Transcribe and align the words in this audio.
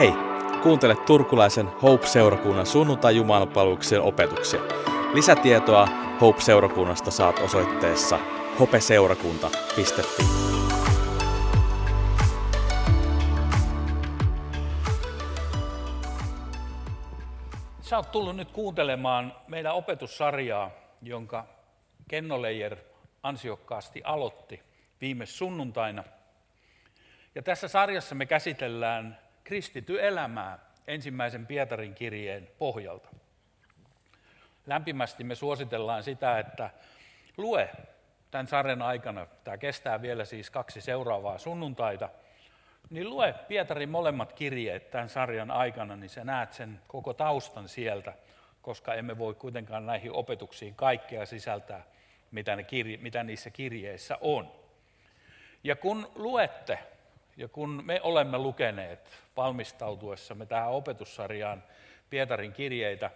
Hei, 0.00 0.12
kuuntele 0.62 0.96
turkulaisen 0.96 1.66
Hope-seurakunnan 1.82 2.66
sunnuntai 2.66 3.16
jumalapalveluksen 3.16 4.00
opetuksia. 4.00 4.60
Lisätietoa 5.14 5.88
Hope-seurakunnasta 6.20 7.10
saat 7.10 7.38
osoitteessa 7.38 8.18
hopeseurakunta.fi. 8.60 9.84
Sä 17.80 17.96
oot 17.96 18.12
tullut 18.12 18.36
nyt 18.36 18.50
kuuntelemaan 18.50 19.32
meidän 19.48 19.74
opetussarjaa, 19.74 20.70
jonka 21.02 21.44
Kenno 22.08 22.42
Leijer 22.42 22.76
ansiokkaasti 23.22 24.02
aloitti 24.04 24.62
viime 25.00 25.26
sunnuntaina. 25.26 26.04
Ja 27.34 27.42
tässä 27.42 27.68
sarjassa 27.68 28.14
me 28.14 28.26
käsitellään 28.26 29.29
kristity 29.50 30.06
elämää 30.06 30.58
ensimmäisen 30.86 31.46
Pietarin 31.46 31.94
kirjeen 31.94 32.48
pohjalta. 32.58 33.08
Lämpimästi 34.66 35.24
me 35.24 35.34
suositellaan 35.34 36.02
sitä, 36.02 36.38
että 36.38 36.70
lue 37.36 37.70
tämän 38.30 38.46
sarjan 38.46 38.82
aikana, 38.82 39.26
tämä 39.44 39.58
kestää 39.58 40.02
vielä 40.02 40.24
siis 40.24 40.50
kaksi 40.50 40.80
seuraavaa 40.80 41.38
sunnuntaita, 41.38 42.08
niin 42.90 43.10
lue 43.10 43.34
Pietarin 43.48 43.88
molemmat 43.88 44.32
kirjeet 44.32 44.90
tämän 44.90 45.08
sarjan 45.08 45.50
aikana, 45.50 45.96
niin 45.96 46.10
sä 46.10 46.24
näet 46.24 46.52
sen 46.52 46.80
koko 46.86 47.14
taustan 47.14 47.68
sieltä, 47.68 48.12
koska 48.62 48.94
emme 48.94 49.18
voi 49.18 49.34
kuitenkaan 49.34 49.86
näihin 49.86 50.12
opetuksiin 50.12 50.74
kaikkea 50.74 51.26
sisältää, 51.26 51.82
mitä, 52.30 52.56
ne 52.56 52.64
kirje, 52.64 52.96
mitä 52.96 53.24
niissä 53.24 53.50
kirjeissä 53.50 54.18
on. 54.20 54.52
Ja 55.64 55.76
kun 55.76 56.12
luette, 56.14 56.78
ja 57.40 57.48
kun 57.48 57.82
me 57.84 58.00
olemme 58.02 58.38
lukeneet 58.38 59.10
valmistautuessamme 59.36 60.46
tähän 60.46 60.70
opetussarjaan 60.70 61.62
Pietarin 62.10 62.52
kirjeitä, 62.52 63.10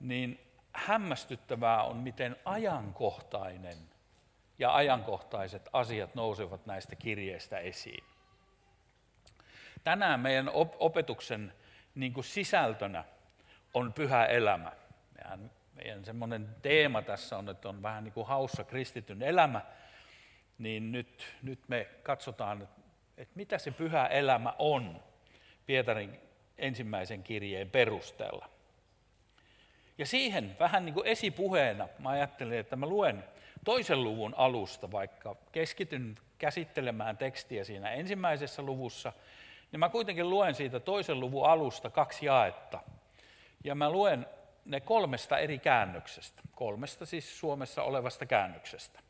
niin 0.00 0.40
hämmästyttävää 0.72 1.82
on, 1.82 1.96
miten 1.96 2.36
ajankohtainen 2.44 3.76
ja 4.58 4.74
ajankohtaiset 4.74 5.68
asiat 5.72 6.14
nousevat 6.14 6.66
näistä 6.66 6.96
kirjeistä 6.96 7.58
esiin. 7.58 8.04
Tänään 9.84 10.20
meidän 10.20 10.50
opetuksen 10.78 11.52
niin 11.94 12.12
kuin 12.12 12.24
sisältönä 12.24 13.04
on 13.74 13.92
pyhä 13.92 14.26
elämä. 14.26 14.72
Meidän, 15.14 15.50
meidän 15.74 16.04
semmoinen 16.04 16.56
teema 16.62 17.02
tässä 17.02 17.38
on, 17.38 17.48
että 17.48 17.68
on 17.68 17.82
vähän 17.82 18.04
niin 18.04 18.14
kuin 18.14 18.26
haussa 18.26 18.64
kristityn 18.64 19.22
elämä, 19.22 19.60
niin 20.58 20.92
nyt, 20.92 21.36
nyt 21.42 21.68
me 21.68 21.88
katsotaan, 22.02 22.62
että 22.62 22.81
mitä 23.34 23.58
se 23.58 23.70
pyhä 23.70 24.06
elämä 24.06 24.54
on 24.58 25.02
Pietarin 25.66 26.20
ensimmäisen 26.58 27.22
kirjeen 27.22 27.70
perusteella. 27.70 28.48
Ja 29.98 30.06
siihen 30.06 30.56
vähän 30.58 30.84
niin 30.84 30.94
kuin 30.94 31.06
esipuheena 31.06 31.88
mä 31.98 32.08
ajattelin, 32.08 32.58
että 32.58 32.76
mä 32.76 32.86
luen 32.86 33.24
toisen 33.64 34.04
luvun 34.04 34.34
alusta, 34.36 34.92
vaikka 34.92 35.36
keskityn 35.52 36.14
käsittelemään 36.38 37.16
tekstiä 37.16 37.64
siinä 37.64 37.90
ensimmäisessä 37.90 38.62
luvussa, 38.62 39.12
niin 39.72 39.80
mä 39.80 39.88
kuitenkin 39.88 40.30
luen 40.30 40.54
siitä 40.54 40.80
toisen 40.80 41.20
luvun 41.20 41.46
alusta 41.46 41.90
kaksi 41.90 42.26
jaetta. 42.26 42.80
Ja 43.64 43.74
mä 43.74 43.90
luen 43.90 44.26
ne 44.64 44.80
kolmesta 44.80 45.38
eri 45.38 45.58
käännöksestä, 45.58 46.42
kolmesta 46.54 47.06
siis 47.06 47.38
Suomessa 47.38 47.82
olevasta 47.82 48.26
käännöksestä. 48.26 49.00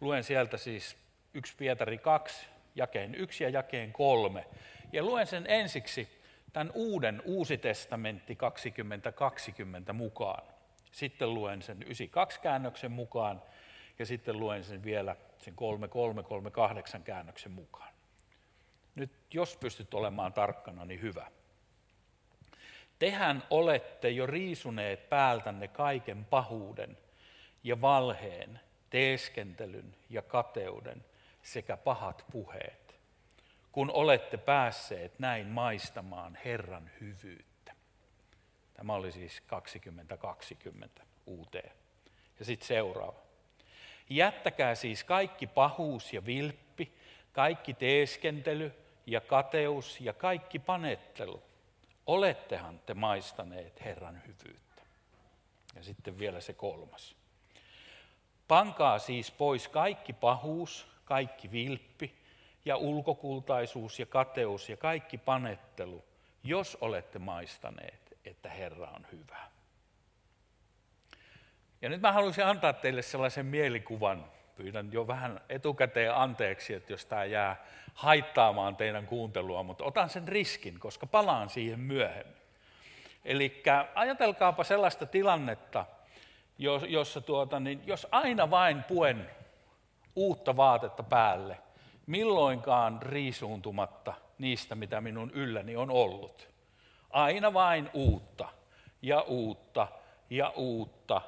Luen 0.00 0.24
sieltä 0.24 0.56
siis 0.56 0.96
1 1.34 1.54
Pietari 1.56 1.98
2, 1.98 2.46
jakeen 2.78 3.14
1 3.14 3.44
ja 3.44 3.50
jakeen 3.50 3.92
3. 3.92 4.46
Ja 4.92 5.02
luen 5.02 5.26
sen 5.26 5.44
ensiksi 5.48 6.08
tämän 6.52 6.72
uuden 6.74 7.22
Uusi 7.24 7.58
testamentti 7.58 8.36
2020 8.36 9.92
mukaan. 9.92 10.42
Sitten 10.92 11.34
luen 11.34 11.62
sen 11.62 11.82
92 11.82 12.40
käännöksen 12.40 12.92
mukaan 12.92 13.42
ja 13.98 14.06
sitten 14.06 14.38
luen 14.38 14.64
sen 14.64 14.84
vielä 14.84 15.16
sen 15.38 15.54
3338 15.54 17.02
käännöksen 17.02 17.52
mukaan. 17.52 17.94
Nyt 18.94 19.10
jos 19.34 19.56
pystyt 19.56 19.94
olemaan 19.94 20.32
tarkkana, 20.32 20.84
niin 20.84 21.02
hyvä. 21.02 21.26
Tehän 22.98 23.42
olette 23.50 24.10
jo 24.10 24.26
riisuneet 24.26 25.08
päältänne 25.08 25.68
kaiken 25.68 26.24
pahuuden 26.24 26.98
ja 27.64 27.80
valheen, 27.80 28.60
teeskentelyn 28.90 29.96
ja 30.10 30.22
kateuden 30.22 31.04
sekä 31.52 31.76
pahat 31.76 32.24
puheet, 32.32 32.96
kun 33.72 33.90
olette 33.90 34.36
päässeet 34.36 35.18
näin 35.18 35.46
maistamaan 35.46 36.38
Herran 36.44 36.90
hyvyyttä. 37.00 37.72
Tämä 38.74 38.94
oli 38.94 39.12
siis 39.12 39.40
2020 39.46 41.02
uuteen. 41.26 41.72
Ja 42.38 42.44
sitten 42.44 42.68
seuraava. 42.68 43.20
Jättäkää 44.10 44.74
siis 44.74 45.04
kaikki 45.04 45.46
pahuus 45.46 46.12
ja 46.12 46.26
vilppi, 46.26 46.92
kaikki 47.32 47.74
teeskentely 47.74 48.72
ja 49.06 49.20
kateus 49.20 50.00
ja 50.00 50.12
kaikki 50.12 50.58
panettelu. 50.58 51.42
Olettehan 52.06 52.78
te 52.78 52.94
maistaneet 52.94 53.84
Herran 53.84 54.22
hyvyyttä. 54.26 54.82
Ja 55.74 55.82
sitten 55.82 56.18
vielä 56.18 56.40
se 56.40 56.52
kolmas. 56.52 57.16
Pankaa 58.48 58.98
siis 58.98 59.30
pois 59.30 59.68
kaikki 59.68 60.12
pahuus, 60.12 60.97
kaikki 61.08 61.52
vilppi 61.52 62.14
ja 62.64 62.76
ulkokultaisuus 62.76 63.98
ja 63.98 64.06
kateus 64.06 64.68
ja 64.68 64.76
kaikki 64.76 65.18
panettelu, 65.18 66.04
jos 66.44 66.78
olette 66.80 67.18
maistaneet, 67.18 68.18
että 68.24 68.50
Herra 68.50 68.90
on 68.90 69.06
hyvä. 69.12 69.38
Ja 71.82 71.88
nyt 71.88 72.00
mä 72.00 72.12
haluaisin 72.12 72.46
antaa 72.46 72.72
teille 72.72 73.02
sellaisen 73.02 73.46
mielikuvan. 73.46 74.24
Pyydän 74.56 74.92
jo 74.92 75.06
vähän 75.06 75.40
etukäteen 75.48 76.14
anteeksi, 76.14 76.74
että 76.74 76.92
jos 76.92 77.06
tämä 77.06 77.24
jää 77.24 77.64
haittaamaan 77.94 78.76
teidän 78.76 79.06
kuuntelua, 79.06 79.62
mutta 79.62 79.84
otan 79.84 80.10
sen 80.10 80.28
riskin, 80.28 80.78
koska 80.78 81.06
palaan 81.06 81.48
siihen 81.48 81.80
myöhemmin. 81.80 82.42
Eli 83.24 83.62
ajatelkaapa 83.94 84.64
sellaista 84.64 85.06
tilannetta, 85.06 85.86
jossa 86.88 87.20
tuota, 87.20 87.60
niin 87.60 87.82
jos 87.86 88.06
aina 88.10 88.50
vain 88.50 88.84
puen 88.84 89.30
uutta 90.18 90.56
vaatetta 90.56 91.02
päälle, 91.02 91.58
milloinkaan 92.06 93.02
riisuuntumatta 93.02 94.14
niistä, 94.38 94.74
mitä 94.74 95.00
minun 95.00 95.30
ylläni 95.30 95.76
on 95.76 95.90
ollut. 95.90 96.48
Aina 97.10 97.52
vain 97.52 97.90
uutta 97.92 98.48
ja 99.02 99.20
uutta 99.20 99.88
ja 100.30 100.52
uutta. 100.56 101.20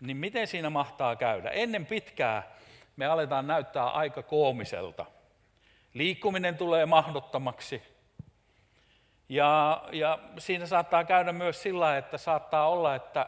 Niin 0.00 0.16
miten 0.16 0.46
siinä 0.46 0.70
mahtaa 0.70 1.16
käydä? 1.16 1.50
Ennen 1.50 1.86
pitkää 1.86 2.56
me 2.96 3.06
aletaan 3.06 3.46
näyttää 3.46 3.88
aika 3.88 4.22
koomiselta. 4.22 5.06
Liikkuminen 5.94 6.56
tulee 6.56 6.86
mahdottomaksi. 6.86 7.82
Ja, 9.28 9.82
ja 9.92 10.18
siinä 10.38 10.66
saattaa 10.66 11.04
käydä 11.04 11.32
myös 11.32 11.62
sillä, 11.62 11.98
että 11.98 12.18
saattaa 12.18 12.68
olla, 12.68 12.94
että 12.94 13.26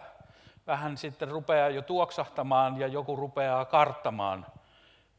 vähän 0.68 0.96
sitten 0.96 1.28
rupeaa 1.28 1.68
jo 1.68 1.82
tuoksahtamaan 1.82 2.80
ja 2.80 2.86
joku 2.86 3.16
rupeaa 3.16 3.64
karttamaan, 3.64 4.46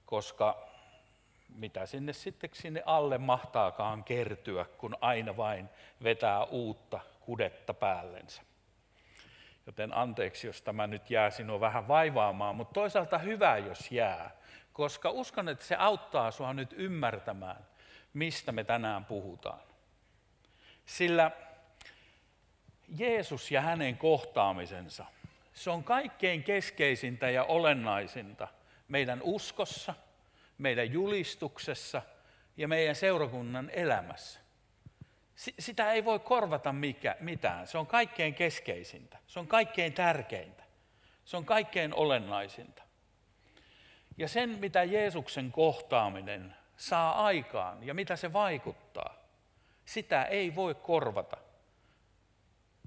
koska 0.06 0.70
mitä 1.56 1.86
sinne 1.86 2.14
sitten 2.14 2.50
sinne 2.54 2.84
alle 2.86 3.18
mahtaakaan 3.18 4.04
kertyä, 4.04 4.66
kun 4.78 4.98
aina 5.02 5.38
vain 5.38 5.70
vetää 6.04 6.44
uutta 6.44 7.00
kudetta 7.20 7.74
päällensä. 7.74 8.42
Joten 9.66 9.98
anteeksi, 9.98 10.48
jos 10.48 10.62
tämä 10.62 10.88
nyt 10.88 11.10
jää 11.10 11.30
sinua 11.30 11.60
vähän 11.60 11.88
vaivaamaan, 11.88 12.56
mutta 12.56 12.74
toisaalta 12.74 13.18
hyvä, 13.18 13.58
jos 13.58 13.92
jää, 13.92 14.32
koska 14.74 15.10
uskon, 15.10 15.50
että 15.50 15.66
se 15.66 15.76
auttaa 15.76 16.32
sinua 16.32 16.54
nyt 16.54 16.74
ymmärtämään, 16.78 17.66
mistä 18.14 18.52
me 18.52 18.64
tänään 18.64 19.06
puhutaan. 19.06 19.60
Sillä 20.86 21.32
Jeesus 22.98 23.52
ja 23.52 23.62
hänen 23.62 23.98
kohtaamisensa– 23.98 25.06
se 25.60 25.70
on 25.70 25.84
kaikkein 25.84 26.44
keskeisintä 26.44 27.30
ja 27.30 27.44
olennaisinta 27.44 28.48
meidän 28.88 29.22
uskossa, 29.24 29.94
meidän 30.58 30.94
julistuksessa 30.94 32.02
ja 32.58 32.68
meidän 32.68 32.96
seurakunnan 32.96 33.70
elämässä. 33.74 34.40
Sitä 35.60 35.92
ei 35.92 36.06
voi 36.06 36.20
korvata 36.20 36.74
mikä, 36.74 37.16
mitään. 37.20 37.68
Se 37.68 37.78
on 37.78 37.88
kaikkein 37.88 38.34
keskeisintä. 38.34 39.18
Se 39.28 39.40
on 39.40 39.48
kaikkein 39.48 39.94
tärkeintä. 39.94 40.64
Se 41.26 41.38
on 41.38 41.46
kaikkein 41.46 41.94
olennaisinta. 41.94 42.84
Ja 44.18 44.28
sen, 44.28 44.50
mitä 44.50 44.84
Jeesuksen 44.84 45.52
kohtaaminen 45.52 46.56
saa 46.78 47.26
aikaan 47.26 47.84
ja 47.84 47.94
mitä 47.94 48.16
se 48.16 48.34
vaikuttaa, 48.34 49.16
sitä 49.86 50.24
ei 50.24 50.56
voi 50.56 50.76
korvata 50.76 51.38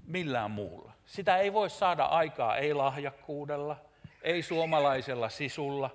millään 0.05 0.51
muulla. 0.51 0.92
Sitä 1.05 1.37
ei 1.37 1.53
voi 1.53 1.69
saada 1.69 2.05
aikaa 2.05 2.57
ei 2.57 2.73
lahjakkuudella, 2.73 3.77
ei 4.21 4.43
suomalaisella 4.43 5.29
sisulla, 5.29 5.89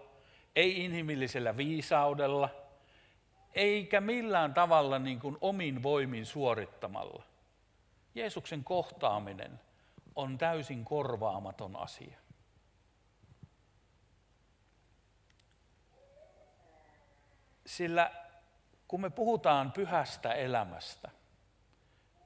ei 0.56 0.84
inhimillisellä 0.84 1.56
viisaudella, 1.56 2.48
eikä 3.54 4.00
millään 4.00 4.54
tavalla 4.54 4.98
niin 4.98 5.20
kuin 5.20 5.38
omin 5.40 5.82
voimin 5.82 6.26
suorittamalla. 6.26 7.22
Jeesuksen 8.14 8.64
kohtaaminen 8.64 9.60
on 10.16 10.38
täysin 10.38 10.84
korvaamaton 10.84 11.76
asia. 11.76 12.18
Sillä 17.66 18.10
kun 18.88 19.00
me 19.00 19.10
puhutaan 19.10 19.72
pyhästä 19.72 20.32
elämästä, 20.32 21.10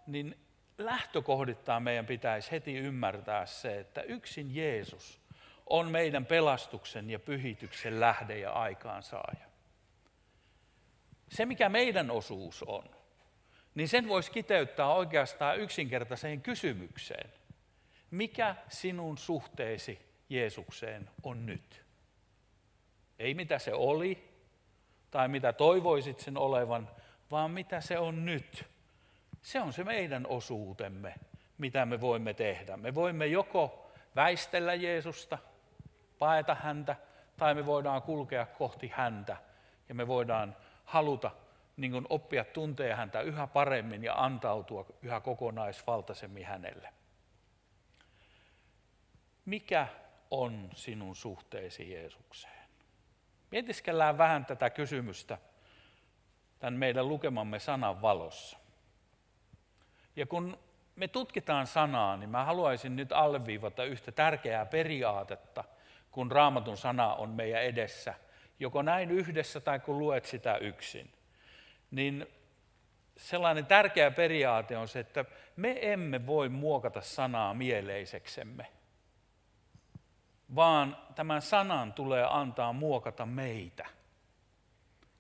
niin 0.07 0.42
lähtökohdittaan 0.85 1.83
meidän 1.83 2.07
pitäisi 2.07 2.51
heti 2.51 2.77
ymmärtää 2.77 3.47
se, 3.47 3.81
että 3.81 4.03
yksin 4.03 4.55
Jeesus 4.55 5.21
on 5.67 5.91
meidän 5.91 6.27
pelastuksen 6.27 7.11
ja 7.11 7.19
pyhityksen 7.19 8.01
lähde 8.01 8.39
ja 8.39 8.53
aikaansaaja. 8.53 9.47
Se, 11.29 11.47
mikä 11.47 11.69
meidän 11.69 12.11
osuus 12.11 12.63
on, 12.63 12.85
niin 13.75 13.89
sen 13.89 14.09
voisi 14.09 14.31
kiteyttää 14.31 14.93
oikeastaan 14.93 15.59
yksinkertaiseen 15.59 16.41
kysymykseen. 16.41 17.33
Mikä 18.11 18.57
sinun 18.69 19.19
suhteesi 19.19 19.99
Jeesukseen 20.29 21.11
on 21.23 21.47
nyt? 21.47 21.85
Ei 23.19 23.35
mitä 23.35 23.59
se 23.59 23.75
oli 23.75 24.29
tai 25.11 25.29
mitä 25.29 25.53
toivoisit 25.53 26.21
sen 26.21 26.37
olevan, 26.37 26.91
vaan 27.31 27.51
mitä 27.51 27.81
se 27.81 27.99
on 27.99 28.25
nyt. 28.25 28.65
Se 29.43 29.61
on 29.61 29.73
se 29.73 29.85
meidän 29.85 30.27
osuutemme, 30.27 31.15
mitä 31.59 31.87
me 31.87 32.01
voimme 32.01 32.35
tehdä. 32.35 32.77
Me 32.77 32.95
voimme 32.95 33.27
joko 33.27 33.93
väistellä 34.17 34.75
Jeesusta, 34.75 35.39
paeta 36.19 36.55
häntä, 36.55 36.97
tai 37.37 37.55
me 37.55 37.67
voidaan 37.67 38.03
kulkea 38.03 38.47
kohti 38.47 38.89
häntä 38.89 39.37
ja 39.89 39.95
me 39.95 40.07
voidaan 40.07 40.57
haluta 40.85 41.31
niin 41.77 41.93
kuin 41.93 42.07
oppia 42.09 42.45
tuntea 42.45 42.97
häntä 42.97 43.21
yhä 43.21 43.47
paremmin 43.47 44.05
ja 44.05 44.15
antautua 44.15 44.87
yhä 45.03 45.21
kokonaisvaltaisemmin 45.21 46.47
hänelle. 46.47 46.93
Mikä 49.45 49.87
on 50.31 50.71
sinun 50.75 51.17
suhteesi 51.17 51.93
Jeesukseen? 51.93 52.69
Mietiskellään 53.51 54.19
vähän 54.19 54.47
tätä 54.47 54.71
kysymystä 54.71 55.39
tämän 56.59 56.75
meidän 56.75 57.09
lukemamme 57.09 57.59
sanan 57.59 58.03
valossa. 58.03 58.62
Ja 60.17 60.27
kun 60.27 60.59
me 60.97 61.09
tutkitaan 61.09 61.67
sanaa, 61.67 62.17
niin 62.17 62.31
mä 62.31 62.45
haluaisin 62.45 62.97
nyt 62.97 63.13
alleviivata 63.13 63.85
yhtä 63.85 64.13
tärkeää 64.13 64.67
periaatetta, 64.67 65.65
kun 66.11 66.33
raamatun 66.33 66.77
sana 66.77 67.15
on 67.15 67.31
meidän 67.31 67.63
edessä, 67.63 68.15
joko 68.61 68.83
näin 68.83 69.11
yhdessä 69.11 69.61
tai 69.61 69.81
kun 69.81 69.99
luet 69.99 70.25
sitä 70.25 70.57
yksin. 70.57 71.13
Niin 71.91 72.27
sellainen 73.17 73.67
tärkeä 73.67 74.11
periaate 74.11 74.77
on 74.77 74.89
se, 74.89 75.01
että 75.01 75.25
me 75.57 75.93
emme 75.93 76.27
voi 76.27 76.49
muokata 76.49 77.01
sanaa 77.01 77.55
mieleiseksemme, 77.55 78.67
vaan 80.55 80.97
tämän 81.15 81.43
sanan 81.43 81.93
tulee 81.93 82.27
antaa 82.31 82.73
muokata 82.73 83.27
meitä. 83.27 83.87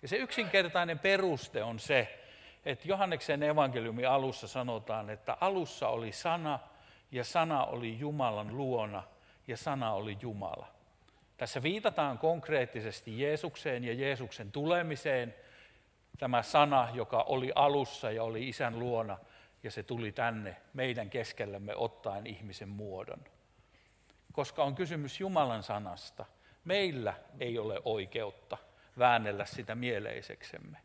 Ja 0.02 0.08
se 0.08 0.16
yksinkertainen 0.16 0.98
peruste 0.98 1.62
on 1.62 1.78
se, 1.78 2.21
että 2.64 2.88
Johanneksen 2.88 3.43
evankeliumin 3.43 4.09
alussa 4.09 4.49
sanotaan, 4.49 5.11
että 5.11 5.37
alussa 5.41 5.88
oli 5.88 6.12
sana 6.12 6.59
ja 7.11 7.25
sana 7.25 7.64
oli 7.64 7.99
Jumalan 7.99 8.56
luona 8.56 9.03
ja 9.49 9.56
sana 9.56 9.93
oli 9.93 10.19
Jumala. 10.20 10.67
Tässä 11.37 11.62
viitataan 11.62 12.19
konkreettisesti 12.19 13.20
Jeesukseen 13.20 13.85
ja 13.85 13.94
Jeesuksen 13.94 14.53
tulemiseen. 14.53 15.35
Tämä 16.19 16.43
sana, 16.43 16.88
joka 16.94 17.23
oli 17.23 17.53
alussa 17.55 18.11
ja 18.11 18.25
oli 18.25 18.49
isän 18.49 18.79
luona, 18.79 19.19
ja 19.62 19.70
se 19.70 19.82
tuli 19.82 20.12
tänne 20.12 20.56
meidän 20.75 21.11
keskellämme 21.11 21.76
ottaen 21.76 22.26
ihmisen 22.26 22.69
muodon. 22.69 23.25
Koska 24.32 24.64
on 24.64 24.75
kysymys 24.75 25.20
Jumalan 25.20 25.62
sanasta, 25.62 26.25
meillä 26.64 27.14
ei 27.41 27.59
ole 27.59 27.81
oikeutta 27.85 28.59
väännellä 28.99 29.44
sitä 29.44 29.75
mieleiseksemme 29.75 30.79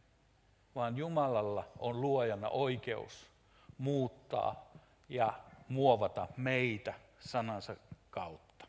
vaan 0.78 0.98
Jumalalla 0.98 1.68
on 1.80 2.02
luojana 2.02 2.50
oikeus 2.50 3.30
muuttaa 3.78 4.72
ja 5.10 5.34
muovata 5.70 6.28
meitä 6.38 6.94
sanansa 7.20 7.76
kautta. 8.10 8.66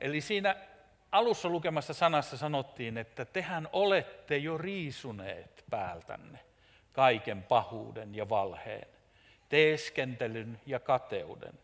Eli 0.00 0.20
siinä 0.20 0.56
alussa 1.12 1.48
lukemassa 1.48 1.94
sanassa 1.94 2.36
sanottiin, 2.36 2.98
että 2.98 3.24
tehän 3.24 3.68
olette 3.72 4.36
jo 4.36 4.58
riisuneet 4.58 5.64
päältänne 5.70 6.38
kaiken 6.92 7.42
pahuuden 7.42 8.14
ja 8.14 8.28
valheen, 8.28 8.88
teeskentelyn 9.48 10.60
ja 10.66 10.80
kateuden 10.80 11.58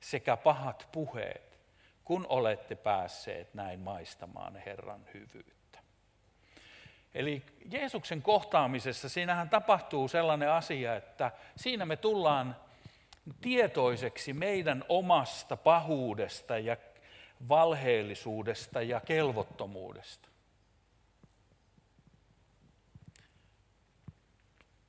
sekä 0.00 0.36
pahat 0.36 0.88
puheet, 0.92 1.58
kun 2.04 2.26
olette 2.28 2.74
päässeet 2.74 3.54
näin 3.54 3.80
maistamaan 3.80 4.56
Herran 4.56 5.06
hyvyyttä. 5.14 5.61
Eli 7.14 7.42
Jeesuksen 7.70 8.22
kohtaamisessa 8.22 9.08
siinähän 9.08 9.48
tapahtuu 9.48 10.08
sellainen 10.08 10.50
asia, 10.50 10.96
että 10.96 11.30
siinä 11.56 11.86
me 11.86 11.96
tullaan 11.96 12.56
tietoiseksi 13.40 14.32
meidän 14.32 14.84
omasta 14.88 15.56
pahuudesta 15.56 16.58
ja 16.58 16.76
valheellisuudesta 17.48 18.82
ja 18.82 19.00
kelvottomuudesta. 19.00 20.28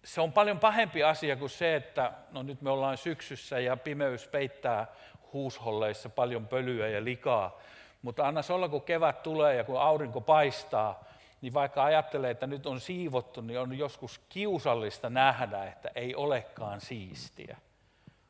Se 0.04 0.22
on 0.22 0.34
paljon 0.34 0.60
pahempi 0.60 1.04
asia 1.04 1.36
kuin 1.36 1.50
se, 1.50 1.76
että 1.76 2.12
no 2.32 2.44
nyt 2.44 2.62
me 2.62 2.70
ollaan 2.70 2.98
syksyssä 2.98 3.60
ja 3.60 3.78
pimeys 3.78 4.28
peittää 4.28 4.88
huusholleissa 5.34 6.10
paljon 6.10 6.48
pölyä 6.48 6.88
ja 6.88 7.04
likaa. 7.04 7.60
Mutta 8.02 8.28
anna 8.28 8.42
olla, 8.50 8.70
kun 8.70 8.82
kevät 8.82 9.24
tulee 9.24 9.56
ja 9.56 9.64
kun 9.64 9.82
aurinko 9.82 10.22
paistaa, 10.22 11.04
niin 11.44 11.54
vaikka 11.54 11.84
ajattelee, 11.84 12.32
että 12.32 12.48
nyt 12.48 12.66
on 12.66 12.80
siivottu, 12.80 13.42
niin 13.42 13.60
on 13.60 13.78
joskus 13.78 14.22
kiusallista 14.30 15.10
nähdä, 15.10 15.64
että 15.64 15.92
ei 15.96 16.16
olekaan 16.16 16.82
siistiä. 16.82 17.58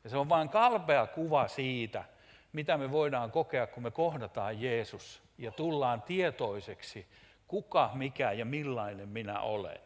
Ja 0.04 0.10
se 0.10 0.16
on 0.16 0.28
vain 0.28 0.48
kalpea 0.48 1.06
kuva 1.06 1.48
siitä, 1.48 2.04
mitä 2.52 2.76
me 2.76 2.90
voidaan 2.90 3.30
kokea, 3.30 3.66
kun 3.66 3.82
me 3.82 3.90
kohdataan 3.90 4.62
Jeesus 4.62 5.22
ja 5.38 5.50
tullaan 5.50 6.02
tietoiseksi, 6.02 7.06
kuka, 7.48 7.90
mikä 7.94 8.32
ja 8.32 8.44
millainen 8.44 9.08
minä 9.08 9.40
olen. 9.40 9.80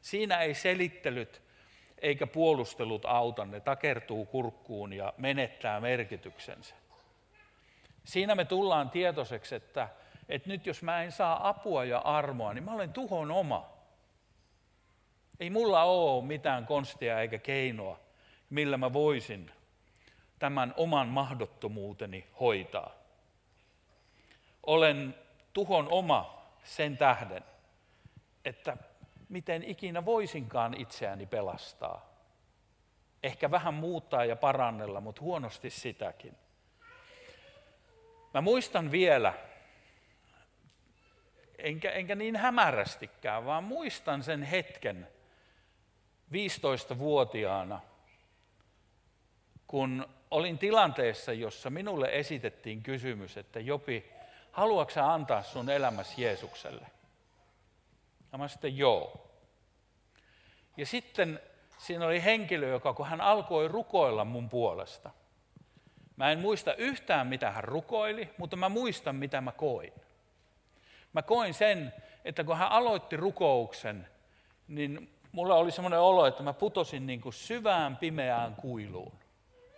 Siinä 0.00 0.40
ei 0.40 0.54
selittelyt 0.54 1.42
eikä 1.98 2.26
puolustelut 2.26 3.04
auta, 3.04 3.44
ne 3.44 3.60
takertuu 3.60 4.26
kurkkuun 4.26 4.92
ja 4.92 5.12
menettää 5.18 5.80
merkityksensä. 5.80 6.74
Siinä 8.04 8.34
me 8.34 8.44
tullaan 8.44 8.90
tietoiseksi, 8.90 9.54
että 9.54 9.88
että 10.28 10.48
nyt 10.48 10.66
jos 10.66 10.82
mä 10.82 11.02
en 11.02 11.12
saa 11.12 11.48
apua 11.48 11.84
ja 11.84 11.98
armoa, 11.98 12.54
niin 12.54 12.64
mä 12.64 12.72
olen 12.72 12.92
tuhon 12.92 13.30
oma. 13.30 13.70
Ei 15.40 15.50
mulla 15.50 15.82
ole 15.82 16.24
mitään 16.24 16.66
konstia 16.66 17.20
eikä 17.20 17.38
keinoa, 17.38 18.00
millä 18.50 18.76
mä 18.76 18.92
voisin 18.92 19.50
tämän 20.38 20.74
oman 20.76 21.08
mahdottomuuteni 21.08 22.26
hoitaa. 22.40 22.94
Olen 24.66 25.14
tuhon 25.52 25.88
oma 25.90 26.42
sen 26.62 26.98
tähden, 26.98 27.44
että 28.44 28.76
miten 29.28 29.64
ikinä 29.64 30.04
voisinkaan 30.04 30.74
itseäni 30.80 31.26
pelastaa. 31.26 32.14
Ehkä 33.22 33.50
vähän 33.50 33.74
muuttaa 33.74 34.24
ja 34.24 34.36
parannella, 34.36 35.00
mutta 35.00 35.22
huonosti 35.22 35.70
sitäkin. 35.70 36.36
Mä 38.34 38.40
muistan 38.40 38.90
vielä, 38.90 39.34
enkä, 41.64 41.90
enkä 41.90 42.14
niin 42.14 42.36
hämärästikään, 42.36 43.44
vaan 43.44 43.64
muistan 43.64 44.22
sen 44.22 44.42
hetken 44.42 45.08
15-vuotiaana, 46.32 47.80
kun 49.66 50.06
olin 50.30 50.58
tilanteessa, 50.58 51.32
jossa 51.32 51.70
minulle 51.70 52.08
esitettiin 52.12 52.82
kysymys, 52.82 53.36
että 53.36 53.60
Jopi, 53.60 54.12
haluatko 54.52 55.00
antaa 55.00 55.42
sun 55.42 55.70
elämäsi 55.70 56.22
Jeesukselle? 56.22 56.86
Ja 58.32 58.38
mä 58.38 58.48
sitten 58.48 58.76
joo. 58.76 59.30
Ja 60.76 60.86
sitten 60.86 61.40
siinä 61.78 62.06
oli 62.06 62.24
henkilö, 62.24 62.68
joka 62.68 62.94
kun 62.94 63.06
hän 63.06 63.20
alkoi 63.20 63.68
rukoilla 63.68 64.24
mun 64.24 64.48
puolesta. 64.48 65.10
Mä 66.16 66.30
en 66.30 66.38
muista 66.38 66.74
yhtään, 66.74 67.26
mitä 67.26 67.50
hän 67.50 67.64
rukoili, 67.64 68.30
mutta 68.38 68.56
mä 68.56 68.68
muistan, 68.68 69.16
mitä 69.16 69.40
mä 69.40 69.52
koin. 69.52 69.92
Mä 71.14 71.22
koin 71.22 71.54
sen, 71.54 71.92
että 72.24 72.44
kun 72.44 72.56
hän 72.56 72.68
aloitti 72.68 73.16
rukouksen, 73.16 74.08
niin 74.68 75.10
mulla 75.32 75.54
oli 75.54 75.70
semmoinen 75.70 76.00
olo, 76.00 76.26
että 76.26 76.42
mä 76.42 76.52
putosin 76.52 77.06
niin 77.06 77.20
kuin 77.20 77.32
syvään 77.32 77.96
pimeään 77.96 78.54
kuiluun. 78.54 79.12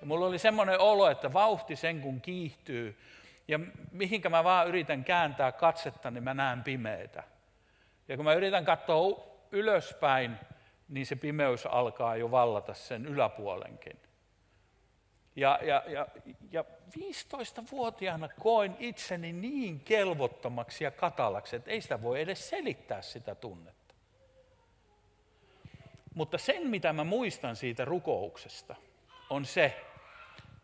Ja 0.00 0.06
mulla 0.06 0.26
oli 0.26 0.38
semmoinen 0.38 0.80
olo, 0.80 1.10
että 1.10 1.32
vauhti 1.32 1.76
sen 1.76 2.00
kun 2.00 2.20
kiihtyy, 2.20 2.98
ja 3.48 3.60
mihinkä 3.92 4.28
mä 4.28 4.44
vaan 4.44 4.68
yritän 4.68 5.04
kääntää 5.04 5.52
katsetta, 5.52 6.10
niin 6.10 6.24
mä 6.24 6.34
näen 6.34 6.62
pimeitä. 6.62 7.22
Ja 8.08 8.16
kun 8.16 8.24
mä 8.24 8.34
yritän 8.34 8.64
katsoa 8.64 9.26
ylöspäin, 9.52 10.36
niin 10.88 11.06
se 11.06 11.16
pimeys 11.16 11.66
alkaa 11.66 12.16
jo 12.16 12.30
vallata 12.30 12.74
sen 12.74 13.06
yläpuolenkin. 13.06 14.05
Ja, 15.36 15.58
ja, 15.62 15.82
ja, 15.86 16.06
ja 16.50 16.64
15-vuotiaana 16.98 18.28
koin 18.28 18.76
itseni 18.78 19.32
niin 19.32 19.80
kelvottomaksi 19.80 20.84
ja 20.84 20.90
katalaksi, 20.90 21.56
että 21.56 21.70
ei 21.70 21.80
sitä 21.80 22.02
voi 22.02 22.20
edes 22.20 22.48
selittää 22.48 23.02
sitä 23.02 23.34
tunnetta. 23.34 23.94
Mutta 26.14 26.38
sen, 26.38 26.66
mitä 26.66 26.92
mä 26.92 27.04
muistan 27.04 27.56
siitä 27.56 27.84
rukouksesta, 27.84 28.76
on 29.30 29.44
se, 29.44 29.84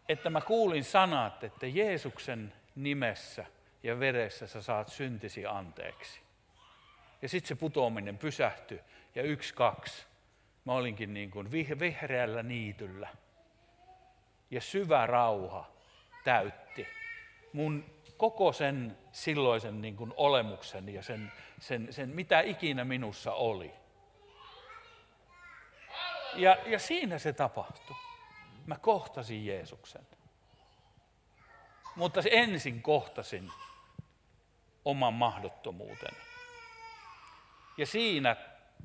että 0.09 0.31
mä 0.31 0.41
kuulin 0.41 0.85
sanat, 0.85 1.45
että 1.45 1.67
Jeesuksen 1.67 2.53
nimessä 2.77 3.47
ja 3.83 4.01
veressä 4.01 4.47
sä 4.47 4.63
saat 4.63 4.89
syntisi 4.89 5.47
anteeksi. 5.47 6.21
Ja 7.23 7.29
sitten 7.29 7.49
se 7.49 7.55
putoaminen 7.55 8.19
pysähtyi 8.19 8.81
ja 9.15 9.23
yksi, 9.23 9.55
kaksi. 9.55 10.07
Mä 10.65 10.73
olinkin 10.73 11.15
niin 11.15 11.31
kuin 11.31 11.51
vihreällä 11.81 12.43
niityllä. 12.43 13.09
Ja 14.53 14.61
syvä 14.61 15.07
rauha 15.07 15.71
täytti 16.25 16.87
mun 17.53 17.85
koko 18.17 18.53
sen 18.53 18.99
silloisen 19.13 19.83
niin 19.83 19.97
kuin 19.97 20.13
olemuksen 20.17 20.89
ja 20.89 21.03
sen, 21.03 21.33
sen, 21.61 21.93
sen, 21.93 22.09
mitä 22.09 22.41
ikinä 22.41 22.85
minussa 22.85 23.33
oli. 23.33 23.73
Ja, 26.35 26.57
ja 26.67 26.79
siinä 26.79 27.19
se 27.19 27.33
tapahtui. 27.33 27.97
Mä 28.67 28.79
kohtasin 28.79 29.47
Jeesuksen. 29.47 30.07
Mutta 31.97 32.21
ensin 32.31 32.83
kohtasin 32.83 33.51
oman 34.85 35.15
mahdottomuuteni. 35.15 36.17
Ja 37.79 37.87
siinä 37.87 38.37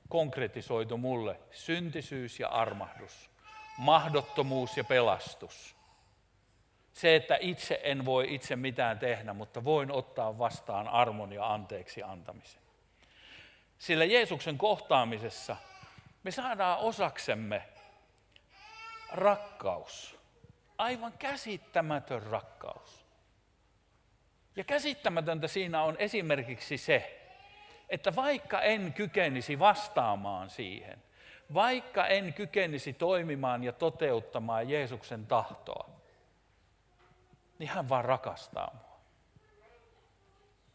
konkretisoitu 0.10 0.98
mulle 0.98 1.40
syntisyys 1.52 2.40
ja 2.40 2.48
armahdus, 2.48 3.30
mahdottomuus 3.78 4.78
ja 4.78 4.84
pelastus. 4.84 5.76
Se, 6.94 7.16
että 7.16 7.38
itse 7.42 7.80
en 7.84 8.06
voi 8.06 8.34
itse 8.34 8.56
mitään 8.56 9.00
tehdä, 9.00 9.34
mutta 9.34 9.64
voin 9.64 9.92
ottaa 9.92 10.38
vastaan 10.38 10.88
armon 10.88 11.34
ja 11.34 11.54
anteeksi 11.54 12.04
antamisen. 12.04 12.62
Sillä 13.78 14.06
Jeesuksen 14.06 14.58
kohtaamisessa 14.58 15.58
me 16.24 16.32
saadaan 16.32 16.80
osaksemme 16.80 17.64
rakkaus. 19.12 20.18
Aivan 20.78 21.14
käsittämätön 21.14 22.24
rakkaus. 22.24 23.06
Ja 24.56 24.64
käsittämätöntä 24.64 25.48
siinä 25.48 25.84
on 25.84 25.96
esimerkiksi 26.00 26.78
se, 26.78 27.22
että 27.90 28.16
vaikka 28.16 28.62
en 28.62 28.94
kykenisi 28.94 29.60
vastaamaan 29.60 30.50
siihen, 30.50 31.04
vaikka 31.54 32.08
en 32.08 32.34
kykenisi 32.34 32.94
toimimaan 32.94 33.64
ja 33.64 33.74
toteuttamaan 33.74 34.70
Jeesuksen 34.70 35.28
tahtoa, 35.28 35.90
niin 37.60 37.70
hän 37.70 37.90
vaan 37.90 38.06
rakastaa 38.06 38.72
mua. 38.74 38.98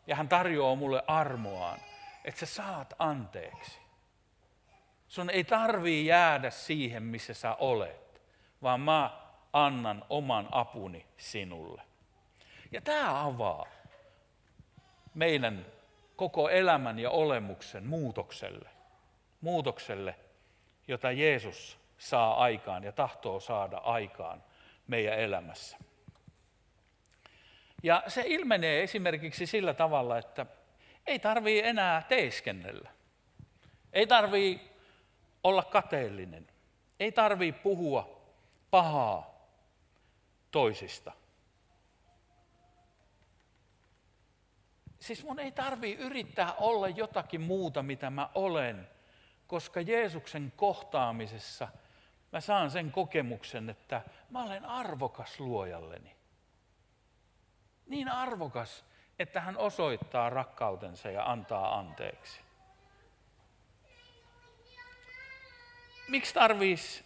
Ja 0.06 0.16
hän 0.16 0.28
tarjoaa 0.28 0.74
mulle 0.74 1.02
armoaan, 1.06 1.78
että 2.24 2.46
sä 2.46 2.54
saat 2.54 2.94
anteeksi. 2.98 3.78
Sun 5.08 5.30
ei 5.30 5.44
tarvii 5.44 6.06
jäädä 6.06 6.50
siihen, 6.50 7.02
missä 7.02 7.34
sä 7.34 7.54
olet, 7.54 8.22
vaan 8.62 8.80
mä 8.80 9.20
annan 9.52 10.04
oman 10.08 10.48
apuni 10.50 11.06
sinulle. 11.16 11.82
Ja 12.72 12.80
tämä 12.80 13.24
avaa 13.24 13.66
meidän 15.14 15.66
koko 16.16 16.48
elämän 16.48 16.98
ja 16.98 17.10
olemuksen 17.10 17.86
muutokselle. 17.86 18.70
Muutokselle, 19.40 20.14
jota 20.92 21.12
Jeesus 21.12 21.78
saa 21.98 22.42
aikaan 22.42 22.84
ja 22.84 22.92
tahtoo 22.92 23.40
saada 23.40 23.76
aikaan 23.76 24.44
meidän 24.86 25.18
elämässä. 25.18 25.76
Ja 27.82 28.02
se 28.08 28.22
ilmenee 28.26 28.82
esimerkiksi 28.82 29.46
sillä 29.46 29.74
tavalla, 29.74 30.18
että 30.18 30.46
ei 31.06 31.18
tarvii 31.18 31.62
enää 31.62 32.02
teeskennellä. 32.02 32.90
Ei 33.92 34.06
tarvii 34.06 34.72
olla 35.44 35.62
kateellinen. 35.62 36.46
Ei 37.00 37.12
tarvii 37.12 37.52
puhua 37.52 38.22
pahaa 38.70 39.48
toisista. 40.50 41.12
Siis 45.00 45.24
mun 45.24 45.38
ei 45.38 45.52
tarvii 45.52 45.94
yrittää 45.94 46.52
olla 46.54 46.88
jotakin 46.88 47.40
muuta, 47.40 47.82
mitä 47.82 48.10
mä 48.10 48.28
olen, 48.34 48.88
koska 49.52 49.80
Jeesuksen 49.80 50.52
kohtaamisessa 50.56 51.68
mä 52.32 52.40
saan 52.40 52.70
sen 52.70 52.92
kokemuksen, 52.92 53.70
että 53.70 54.02
mä 54.30 54.42
olen 54.42 54.64
arvokas 54.64 55.40
luojalleni. 55.40 56.16
Niin 57.86 58.08
arvokas, 58.08 58.84
että 59.18 59.40
hän 59.40 59.56
osoittaa 59.56 60.30
rakkautensa 60.30 61.10
ja 61.10 61.30
antaa 61.30 61.78
anteeksi. 61.78 62.40
Miksi 66.08 66.34
tarvitsisi 66.34 67.04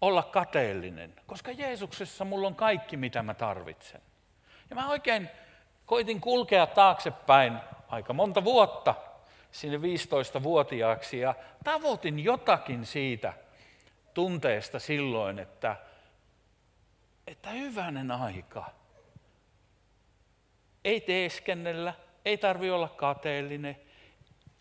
olla 0.00 0.22
kateellinen? 0.22 1.14
Koska 1.26 1.50
Jeesuksessa 1.50 2.24
mulla 2.24 2.46
on 2.46 2.56
kaikki, 2.56 2.96
mitä 2.96 3.22
mä 3.22 3.34
tarvitsen. 3.34 4.00
Ja 4.70 4.76
mä 4.76 4.88
oikein 4.88 5.30
koitin 5.86 6.20
kulkea 6.20 6.66
taaksepäin 6.66 7.58
aika 7.88 8.12
monta 8.12 8.44
vuotta 8.44 8.94
sinne 9.54 9.76
15-vuotiaaksi 9.76 11.18
ja 11.18 11.34
tavoitin 11.64 12.24
jotakin 12.24 12.86
siitä 12.86 13.32
tunteesta 14.14 14.78
silloin, 14.78 15.38
että, 15.38 15.76
että 17.26 17.50
hyvänen 17.50 18.10
aika. 18.10 18.70
Ei 20.84 21.00
teeskennellä, 21.00 21.94
ei 22.24 22.38
tarvi 22.38 22.70
olla 22.70 22.88
kateellinen, 22.88 23.76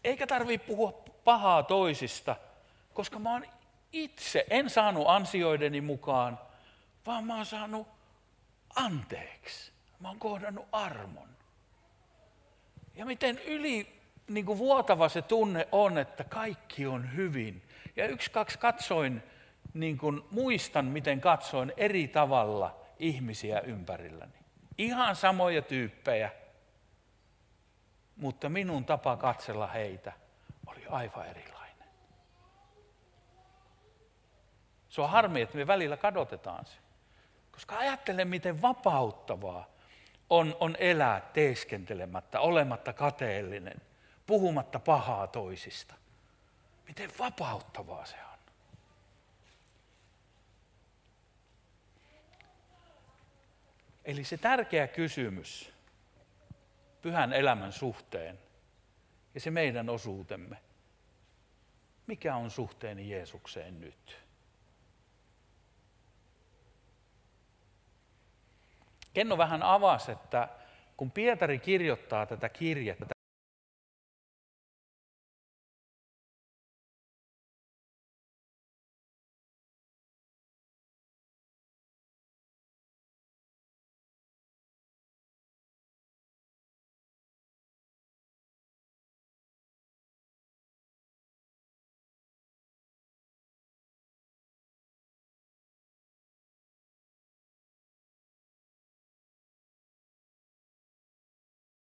eikä 0.03 0.27
tarvi 0.27 0.57
puhua 0.57 1.03
pahaa 1.23 1.63
toisista, 1.63 2.35
koska 2.93 3.19
mä 3.19 3.31
oon 3.31 3.45
itse, 3.91 4.45
en 4.49 4.69
saanut 4.69 5.07
ansioideni 5.07 5.81
mukaan, 5.81 6.39
vaan 7.05 7.23
mä 7.23 7.35
oon 7.35 7.45
saanut 7.45 7.87
anteeksi. 8.75 9.71
Mä 9.99 10.07
oon 10.07 10.19
kohdannut 10.19 10.67
armon. 10.71 11.29
Ja 12.95 13.05
miten 13.05 13.39
yli 13.39 14.02
niin 14.27 14.45
kuin 14.45 14.57
vuotava 14.57 15.09
se 15.09 15.21
tunne 15.21 15.67
on, 15.71 15.97
että 15.97 16.23
kaikki 16.23 16.85
on 16.87 17.15
hyvin. 17.15 17.61
Ja 17.95 18.07
yksi, 18.07 18.31
kaksi 18.31 18.59
katsoin, 18.59 19.23
niin 19.73 19.97
kuin 19.97 20.21
muistan, 20.31 20.85
miten 20.85 21.21
katsoin 21.21 21.73
eri 21.77 22.07
tavalla 22.07 22.79
ihmisiä 22.99 23.59
ympärilläni. 23.59 24.33
Ihan 24.77 25.15
samoja 25.15 25.61
tyyppejä, 25.61 26.31
mutta 28.15 28.49
minun 28.49 28.85
tapa 28.85 29.17
katsella 29.17 29.67
heitä 29.67 30.13
oli 30.67 30.85
aivan 30.89 31.27
erilainen. 31.27 31.87
Se 34.89 35.01
on 35.01 35.09
harmi, 35.09 35.41
että 35.41 35.57
me 35.57 35.67
välillä 35.67 35.97
kadotetaan 35.97 36.65
se. 36.65 36.77
Koska 37.51 37.77
ajattelen, 37.77 38.27
miten 38.27 38.61
vapauttavaa 38.61 39.67
on, 40.29 40.57
on 40.59 40.75
elää 40.79 41.21
teeskentelemättä, 41.33 42.39
olematta 42.39 42.93
kateellinen, 42.93 43.81
puhumatta 44.27 44.79
pahaa 44.79 45.27
toisista. 45.27 45.95
Miten 46.87 47.09
vapauttavaa 47.19 48.05
se 48.05 48.15
on. 48.15 48.39
Eli 54.05 54.23
se 54.23 54.37
tärkeä 54.37 54.87
kysymys 54.87 55.73
pyhän 57.01 57.33
elämän 57.33 57.73
suhteen 57.73 58.39
ja 59.33 59.39
se 59.39 59.51
meidän 59.51 59.89
osuutemme. 59.89 60.57
Mikä 62.07 62.35
on 62.35 62.51
suhteeni 62.51 63.09
Jeesukseen 63.09 63.81
nyt? 63.81 64.17
Kenno 69.13 69.37
vähän 69.37 69.63
avasi, 69.63 70.11
että 70.11 70.49
kun 70.97 71.11
Pietari 71.11 71.59
kirjoittaa 71.59 72.25
tätä 72.25 72.49
kirjettä, 72.49 73.12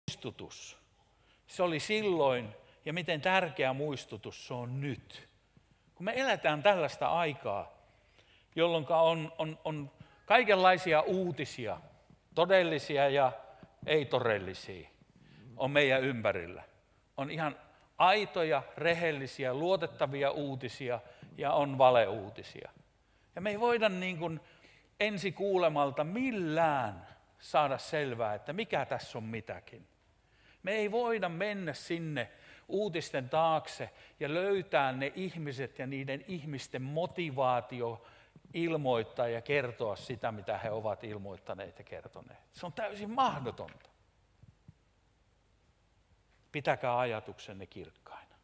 muistutus 0.10 0.78
se 1.48 1.63
oli 1.63 1.80
silloin 1.80 2.56
ja 2.86 2.94
miten 2.94 3.22
tärkeä 3.22 3.74
muistutus 3.74 4.48
se 4.48 4.54
on 4.54 4.82
nyt. 4.82 5.30
Kun 5.96 6.06
me 6.06 6.13
eletään 6.16 6.63
tällaista 6.63 7.08
aikaa, 7.08 7.72
jolloin 8.56 8.86
on, 8.89 9.34
on, 9.38 9.60
on 9.63 9.92
kaikenlaisia 10.25 11.01
uutisia, 11.01 11.82
todellisia 12.36 13.10
ja 13.10 13.32
ei-todellisia, 13.86 14.89
on 15.58 15.72
meidän 15.72 16.04
ympärillä. 16.04 16.63
On 17.18 17.32
ihan 17.32 17.56
aitoja, 17.98 18.63
rehellisiä, 18.78 19.54
luotettavia 19.54 20.32
uutisia 20.32 21.00
ja 21.38 21.54
on 21.54 21.78
valeuutisia. 21.78 22.72
Ja 23.36 23.42
me 23.42 23.50
ei 23.50 23.60
voida 23.60 23.89
niin 23.89 24.18
kuin 24.18 24.39
ensi 25.00 25.32
kuulemalta 25.32 26.04
millään 26.04 27.08
saada 27.39 27.78
selvää, 27.78 28.34
että 28.34 28.54
mikä 28.54 28.86
tässä 28.86 29.18
on 29.18 29.24
mitäkin. 29.24 29.88
Me 30.63 30.72
ei 30.72 30.92
voida 30.92 31.30
mennä 31.30 31.74
sinne 31.74 32.32
uutisten 32.68 33.30
taakse 33.30 33.89
ja 34.20 34.34
löytää 34.34 34.92
ne 34.92 35.12
ihmiset 35.16 35.80
ja 35.80 35.88
niiden 35.88 36.25
ihmisten 36.28 36.82
motivaatio 36.82 38.06
ilmoittaa 38.54 39.28
ja 39.28 39.42
kertoa 39.42 39.96
sitä, 39.96 40.32
mitä 40.32 40.58
he 40.58 40.72
ovat 40.72 41.04
ilmoittaneet 41.04 41.78
ja 41.80 41.84
kertoneet. 41.84 42.39
Se 42.51 42.66
on 42.66 42.74
täysin 42.74 43.12
mahdotonta. 43.12 43.89
Pitäkää 46.51 47.00
ajatuksenne 47.00 47.66
kirkkaina. 47.66 48.36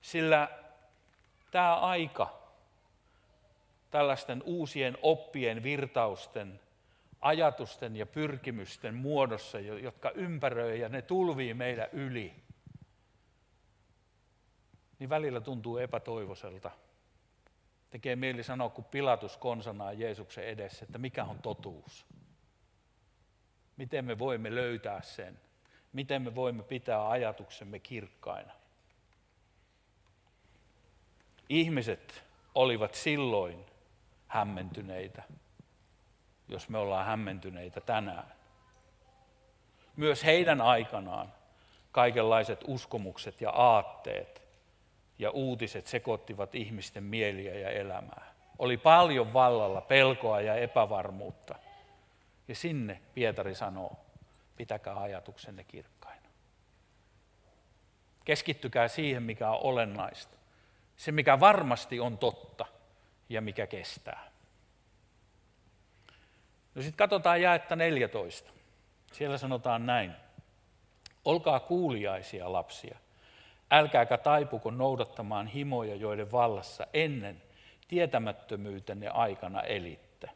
Sillä 0.00 0.48
tämä 1.50 1.76
aika 1.76 2.40
tällaisten 3.90 4.42
uusien 4.42 4.98
oppien, 5.02 5.62
virtausten, 5.62 6.60
ajatusten 7.20 7.96
ja 7.96 8.06
pyrkimysten 8.06 8.94
muodossa, 8.94 9.60
jotka 9.60 10.10
ympäröi 10.10 10.80
ja 10.80 10.88
ne 10.88 11.02
tulvii 11.02 11.54
meidän 11.54 11.88
yli, 11.92 12.34
niin 14.98 15.10
välillä 15.10 15.40
tuntuu 15.40 15.78
epätoivoiselta. 15.78 16.70
Tekee 17.90 18.16
mieli 18.16 18.42
sanoa, 18.42 18.68
kun 18.68 18.84
Pilatus 18.84 19.36
konsanaa 19.36 19.92
Jeesuksen 19.92 20.44
edessä, 20.44 20.84
että 20.84 20.98
mikä 20.98 21.24
on 21.24 21.38
totuus. 21.38 22.06
Miten 23.76 24.04
me 24.04 24.18
voimme 24.18 24.54
löytää 24.54 25.02
sen? 25.02 25.40
Miten 25.92 26.22
me 26.22 26.34
voimme 26.34 26.62
pitää 26.62 27.10
ajatuksemme 27.10 27.78
kirkkaina? 27.78 28.52
Ihmiset 31.48 32.24
olivat 32.54 32.94
silloin 32.94 33.66
hämmentyneitä, 34.26 35.22
jos 36.50 36.68
me 36.68 36.78
ollaan 36.78 37.06
hämmentyneitä 37.06 37.80
tänään. 37.80 38.32
Myös 39.96 40.24
heidän 40.24 40.60
aikanaan 40.60 41.32
kaikenlaiset 41.92 42.64
uskomukset 42.66 43.40
ja 43.40 43.50
aatteet 43.50 44.42
ja 45.18 45.30
uutiset 45.30 45.86
sekoittivat 45.86 46.54
ihmisten 46.54 47.04
mieliä 47.04 47.58
ja 47.58 47.70
elämää. 47.70 48.34
Oli 48.58 48.76
paljon 48.76 49.32
vallalla 49.32 49.80
pelkoa 49.80 50.40
ja 50.40 50.54
epävarmuutta. 50.54 51.54
Ja 52.48 52.54
sinne 52.54 53.00
Pietari 53.14 53.54
sanoo, 53.54 53.96
pitäkää 54.56 55.00
ajatuksenne 55.00 55.64
kirkkaina. 55.64 56.28
Keskittykää 58.24 58.88
siihen, 58.88 59.22
mikä 59.22 59.50
on 59.50 59.58
olennaista. 59.62 60.36
Se, 60.96 61.12
mikä 61.12 61.40
varmasti 61.40 62.00
on 62.00 62.18
totta 62.18 62.66
ja 63.28 63.40
mikä 63.40 63.66
kestää. 63.66 64.29
No 66.74 66.82
sitten 66.82 66.98
katsotaan 66.98 67.42
jaetta 67.42 67.76
14. 67.76 68.50
Siellä 69.12 69.38
sanotaan 69.38 69.86
näin. 69.86 70.12
Olkaa 71.24 71.60
kuuliaisia 71.60 72.52
lapsia. 72.52 72.98
Älkääkä 73.70 74.18
taipuko 74.18 74.70
noudattamaan 74.70 75.46
himoja, 75.46 75.94
joiden 75.94 76.32
vallassa 76.32 76.86
ennen 76.92 77.42
tietämättömyytenne 77.88 79.08
aikana 79.08 79.62
elitte. 79.62 80.30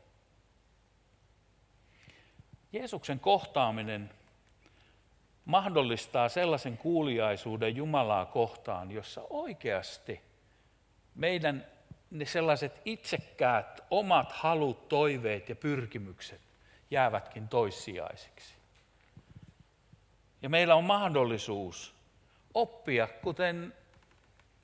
Jeesuksen 2.72 3.20
kohtaaminen 3.20 4.10
mahdollistaa 5.44 6.28
sellaisen 6.28 6.78
kuuliaisuuden 6.78 7.76
Jumalaa 7.76 8.26
kohtaan, 8.26 8.90
jossa 8.90 9.22
oikeasti 9.30 10.20
meidän 11.14 11.66
ne 12.14 12.24
sellaiset 12.24 12.80
itsekkäät 12.84 13.80
omat 13.90 14.32
halut, 14.32 14.88
toiveet 14.88 15.48
ja 15.48 15.56
pyrkimykset 15.56 16.40
jäävätkin 16.90 17.48
toissijaisiksi. 17.48 18.54
Ja 20.42 20.48
meillä 20.48 20.74
on 20.74 20.84
mahdollisuus 20.84 21.94
oppia, 22.54 23.06
kuten 23.22 23.74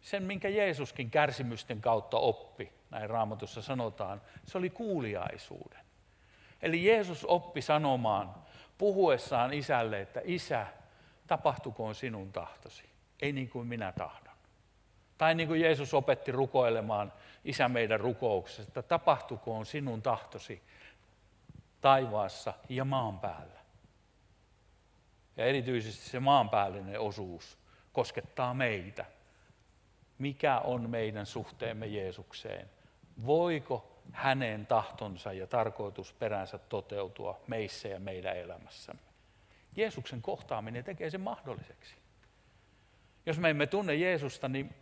sen, 0.01 0.23
minkä 0.23 0.49
Jeesuskin 0.49 1.11
kärsimysten 1.11 1.81
kautta 1.81 2.17
oppi, 2.17 2.73
näin 2.91 3.11
raamatussa 3.11 3.63
sanotaan, 3.63 4.23
se 4.47 4.59
oli 4.59 4.71
kuuliaisuuden. 4.71 5.81
Eli 6.63 6.85
Jeesus 6.85 7.25
oppi 7.25 7.63
sanomaan 7.63 8.35
puhuessaan 8.79 9.53
isälle, 9.53 10.01
että 10.01 10.21
isä, 10.25 10.67
tapahtukoon 11.27 11.95
sinun 11.95 12.33
tahtosi, 12.33 12.85
ei 13.23 13.33
niin 13.33 13.51
kuin 13.51 13.67
minä 13.67 13.93
tahdon. 13.93 14.30
Tai 15.21 15.35
niin 15.35 15.49
kuin 15.49 15.61
Jeesus 15.61 15.95
opetti 15.95 16.33
rukoilemaan 16.33 17.13
isä 17.45 17.69
meidän 17.69 18.01
rukouksessa, 18.01 18.63
että 18.63 18.83
tapahtukoon 18.83 19.67
sinun 19.67 20.03
tahtosi 20.03 20.63
taivaassa 21.81 22.55
ja 22.69 22.85
maan 22.85 23.19
päällä. 23.19 23.61
Ja 25.37 25.45
erityisesti 25.45 26.09
se 26.09 26.21
maanpäällinen 26.21 27.01
osuus 27.01 27.59
koskettaa 27.93 28.55
meitä. 28.55 29.05
Mikä 30.19 30.59
on 30.59 30.91
meidän 30.91 31.27
suhteemme 31.27 31.87
Jeesukseen? 31.87 32.71
Voiko 33.27 34.03
hänen 34.13 34.67
tahtonsa 34.67 35.33
ja 35.33 35.47
tarkoitusperänsä 35.47 36.59
toteutua 36.59 37.41
meissä 37.47 37.89
ja 37.89 38.01
meidän 38.01 38.37
elämässämme? 38.37 39.03
Jeesuksen 39.77 40.23
kohtaaminen 40.23 40.85
tekee 40.85 41.11
sen 41.11 41.21
mahdolliseksi. 41.21 41.95
Jos 43.27 43.39
me 43.39 43.51
emme 43.51 43.67
tunne 43.67 43.95
Jeesusta, 43.95 44.49
niin 44.49 44.75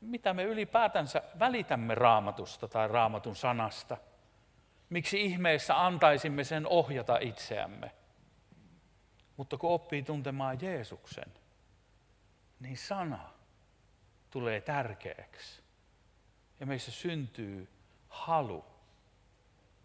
mitä 0.00 0.34
me 0.34 0.42
ylipäätänsä 0.42 1.22
välitämme 1.38 1.94
raamatusta 1.94 2.68
tai 2.68 2.88
raamatun 2.88 3.36
sanasta? 3.36 3.96
Miksi 4.90 5.24
ihmeessä 5.24 5.84
antaisimme 5.86 6.44
sen 6.44 6.66
ohjata 6.66 7.18
itseämme? 7.18 7.90
Mutta 9.36 9.56
kun 9.56 9.70
oppii 9.70 10.02
tuntemaan 10.02 10.58
Jeesuksen, 10.60 11.32
niin 12.60 12.76
sana 12.76 13.30
tulee 14.30 14.60
tärkeäksi. 14.60 15.62
Ja 16.60 16.66
meissä 16.66 16.90
syntyy 16.90 17.68
halu 18.08 18.64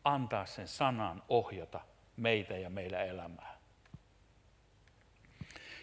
antaa 0.04 0.46
sen 0.46 0.68
sanan 0.68 1.24
ohjata 1.30 1.82
meitä 2.18 2.58
ja 2.58 2.70
meidän 2.70 3.08
elämää. 3.08 3.58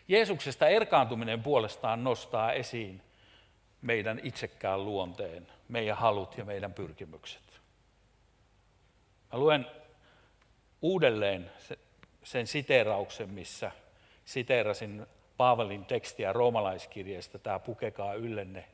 Jeesuksesta 0.08 0.68
erkaantuminen 0.68 1.42
puolestaan 1.42 2.04
nostaa 2.04 2.52
esiin 2.52 3.02
meidän 3.82 4.20
itsekään 4.22 4.84
luonteen, 4.84 5.46
meidän 5.68 5.96
halut 5.96 6.38
ja 6.38 6.44
meidän 6.44 6.72
pyrkimykset. 6.72 7.60
Mä 9.32 9.38
luen 9.38 9.66
uudelleen 10.82 11.50
sen 12.22 12.46
siteerauksen, 12.46 13.30
missä 13.30 13.70
siteerasin 14.24 15.06
Paavalin 15.36 15.84
tekstiä 15.84 16.32
roomalaiskirjeestä, 16.32 17.38
tämä 17.38 17.58
pukekaa 17.58 18.14
yllenne 18.14 18.64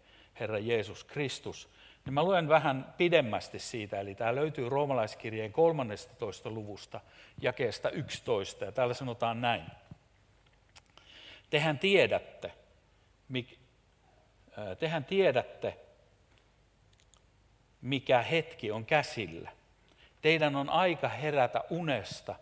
Herra 0.41 0.59
Jeesus 0.59 1.05
Kristus. 1.05 1.69
Niin 2.05 2.15
mä 2.15 2.23
luen 2.23 2.49
vähän 2.49 2.95
pidemmästi 2.97 3.59
siitä, 3.59 4.01
eli 4.01 4.15
tämä 4.15 4.35
löytyy 4.35 4.69
roomalaiskirjeen 4.69 5.53
13. 5.53 6.51
luvusta, 6.51 7.01
jakeesta 7.41 7.91
11, 7.91 8.65
ja 8.65 8.73
täällä 8.73 8.95
sanotaan 8.95 9.41
näin. 9.41 9.65
Tehän 11.51 11.79
tiedätte, 11.79 12.53
tehän 14.79 15.05
tiedätte, 15.05 15.79
mikä 17.83 18.23
hetki 18.23 18.71
on 18.71 18.85
käsillä. 18.85 19.51
Teidän 20.23 20.57
on 20.57 20.71
aika 20.71 21.09
herätä 21.09 21.65
unesta, 21.71 22.35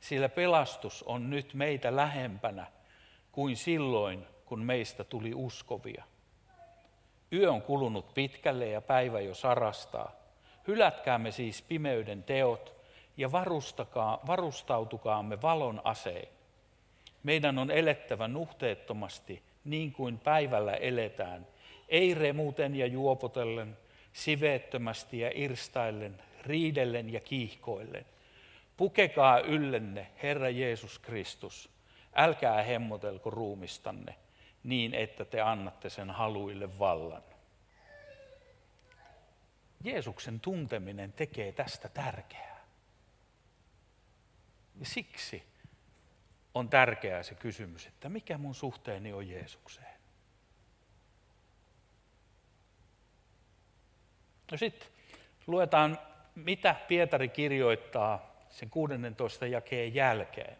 sillä 0.00 0.28
pelastus 0.28 1.02
on 1.02 1.30
nyt 1.30 1.54
meitä 1.54 1.96
lähempänä 1.96 2.66
kuin 3.32 3.56
silloin, 3.56 4.26
kun 4.44 4.62
meistä 4.62 5.04
tuli 5.04 5.34
uskovia. 5.34 6.04
Yö 7.32 7.52
on 7.52 7.62
kulunut 7.62 8.14
pitkälle 8.14 8.66
ja 8.66 8.80
päivä 8.80 9.20
jo 9.20 9.34
sarastaa. 9.34 10.12
Hylätkäämme 10.66 11.30
siis 11.30 11.62
pimeyden 11.62 12.22
teot 12.22 12.74
ja 13.16 13.32
varustautukaamme 14.26 15.42
valon 15.42 15.80
aseen. 15.84 16.28
Meidän 17.22 17.58
on 17.58 17.70
elettävä 17.70 18.28
nuhteettomasti 18.28 19.42
niin 19.64 19.92
kuin 19.92 20.18
päivällä 20.18 20.72
eletään– 20.72 21.46
ei 21.90 22.14
remuten 22.14 22.74
ja 22.74 22.86
juopotellen, 22.86 23.76
siveettömästi 24.12 25.18
ja 25.18 25.30
irstaillen, 25.34 26.22
riidellen 26.42 27.12
ja 27.12 27.20
kiihkoillen. 27.20 28.06
Pukekaa 28.76 29.40
yllenne 29.40 30.06
Herra 30.22 30.50
Jeesus 30.50 30.98
Kristus. 30.98 31.70
älkää 32.14 32.62
hemmotelko 32.62 33.30
ruumistanne 33.30 34.14
niin, 34.64 34.94
että 34.94 35.24
te 35.24 35.40
annatte 35.40 35.90
sen 35.90 36.10
haluille 36.10 36.78
vallan. 36.78 37.22
Jeesuksen 39.84 40.40
tunteminen 40.40 41.12
tekee 41.12 41.52
tästä 41.52 41.88
tärkeää. 41.88 42.60
Ja 44.80 44.86
siksi 44.86 45.42
on 46.54 46.68
tärkeää 46.68 47.22
se 47.22 47.34
kysymys, 47.34 47.86
että 47.86 48.08
mikä 48.08 48.38
mun 48.38 48.54
suhteeni 48.54 49.12
on 49.12 49.28
Jeesukseen. 49.28 49.89
No 54.50 54.56
sitten 54.56 54.88
luetaan, 55.46 55.98
mitä 56.34 56.76
Pietari 56.88 57.28
kirjoittaa 57.28 58.30
sen 58.50 58.70
16 58.70 59.46
jakeen 59.46 59.94
jälkeen. 59.94 60.56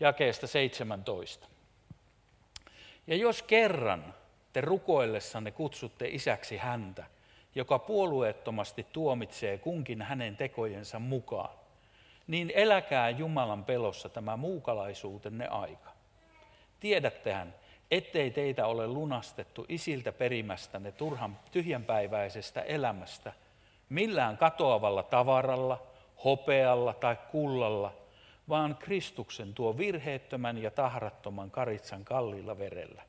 Jakeesta 0.00 0.46
17. 0.46 1.48
Ja 3.06 3.16
jos 3.16 3.42
kerran 3.42 4.14
te 4.52 4.60
rukoillessanne 4.60 5.50
kutsutte 5.50 6.08
isäksi 6.08 6.56
häntä, 6.56 7.04
joka 7.54 7.78
puolueettomasti 7.78 8.86
tuomitsee 8.92 9.58
kunkin 9.58 10.02
hänen 10.02 10.36
tekojensa 10.36 10.98
mukaan, 10.98 11.58
niin 12.26 12.52
eläkää 12.54 13.10
Jumalan 13.10 13.64
pelossa 13.64 14.08
tämä 14.08 14.36
muukalaisuutenne 14.36 15.46
aika. 15.46 15.90
Tiedättehän, 16.80 17.54
ettei 17.90 18.30
teitä 18.30 18.66
ole 18.66 18.86
lunastettu 18.86 19.66
isiltä 19.68 20.12
perimästänne 20.12 20.92
turhan 20.92 21.38
tyhjänpäiväisestä 21.50 22.60
elämästä 22.60 23.32
millään 23.88 24.38
katoavalla 24.38 25.02
tavaralla, 25.02 25.82
hopealla 26.24 26.92
tai 26.92 27.16
kullalla, 27.30 27.92
vaan 28.48 28.76
Kristuksen 28.76 29.54
tuo 29.54 29.78
virheettömän 29.78 30.58
ja 30.58 30.70
tahrattoman 30.70 31.50
karitsan 31.50 32.04
kalliilla 32.04 32.58
verellä. 32.58 33.02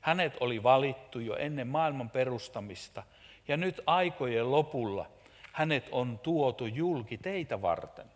Hänet 0.00 0.36
oli 0.40 0.62
valittu 0.62 1.20
jo 1.20 1.36
ennen 1.36 1.66
maailman 1.66 2.10
perustamista, 2.10 3.02
ja 3.48 3.56
nyt 3.56 3.80
aikojen 3.86 4.50
lopulla 4.50 5.06
hänet 5.52 5.88
on 5.92 6.18
tuotu 6.18 6.66
julki 6.66 7.18
teitä 7.18 7.62
varten. 7.62 8.06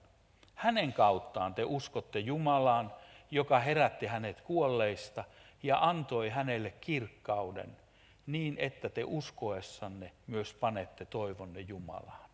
Hänen 0.55 0.93
kauttaan 0.93 1.55
te 1.55 1.65
uskotte 1.65 2.19
Jumalaan, 2.19 2.93
joka 3.31 3.59
herätti 3.59 4.07
hänet 4.07 4.41
kuolleista 4.41 5.25
ja 5.63 5.89
antoi 5.89 6.29
hänelle 6.29 6.71
kirkkauden, 6.71 7.77
niin 8.27 8.57
että 8.59 8.89
te 8.89 9.05
uskoessanne 9.05 10.13
myös 10.27 10.55
panette 10.55 11.05
toivonne 11.05 11.61
Jumalaan. 11.61 12.31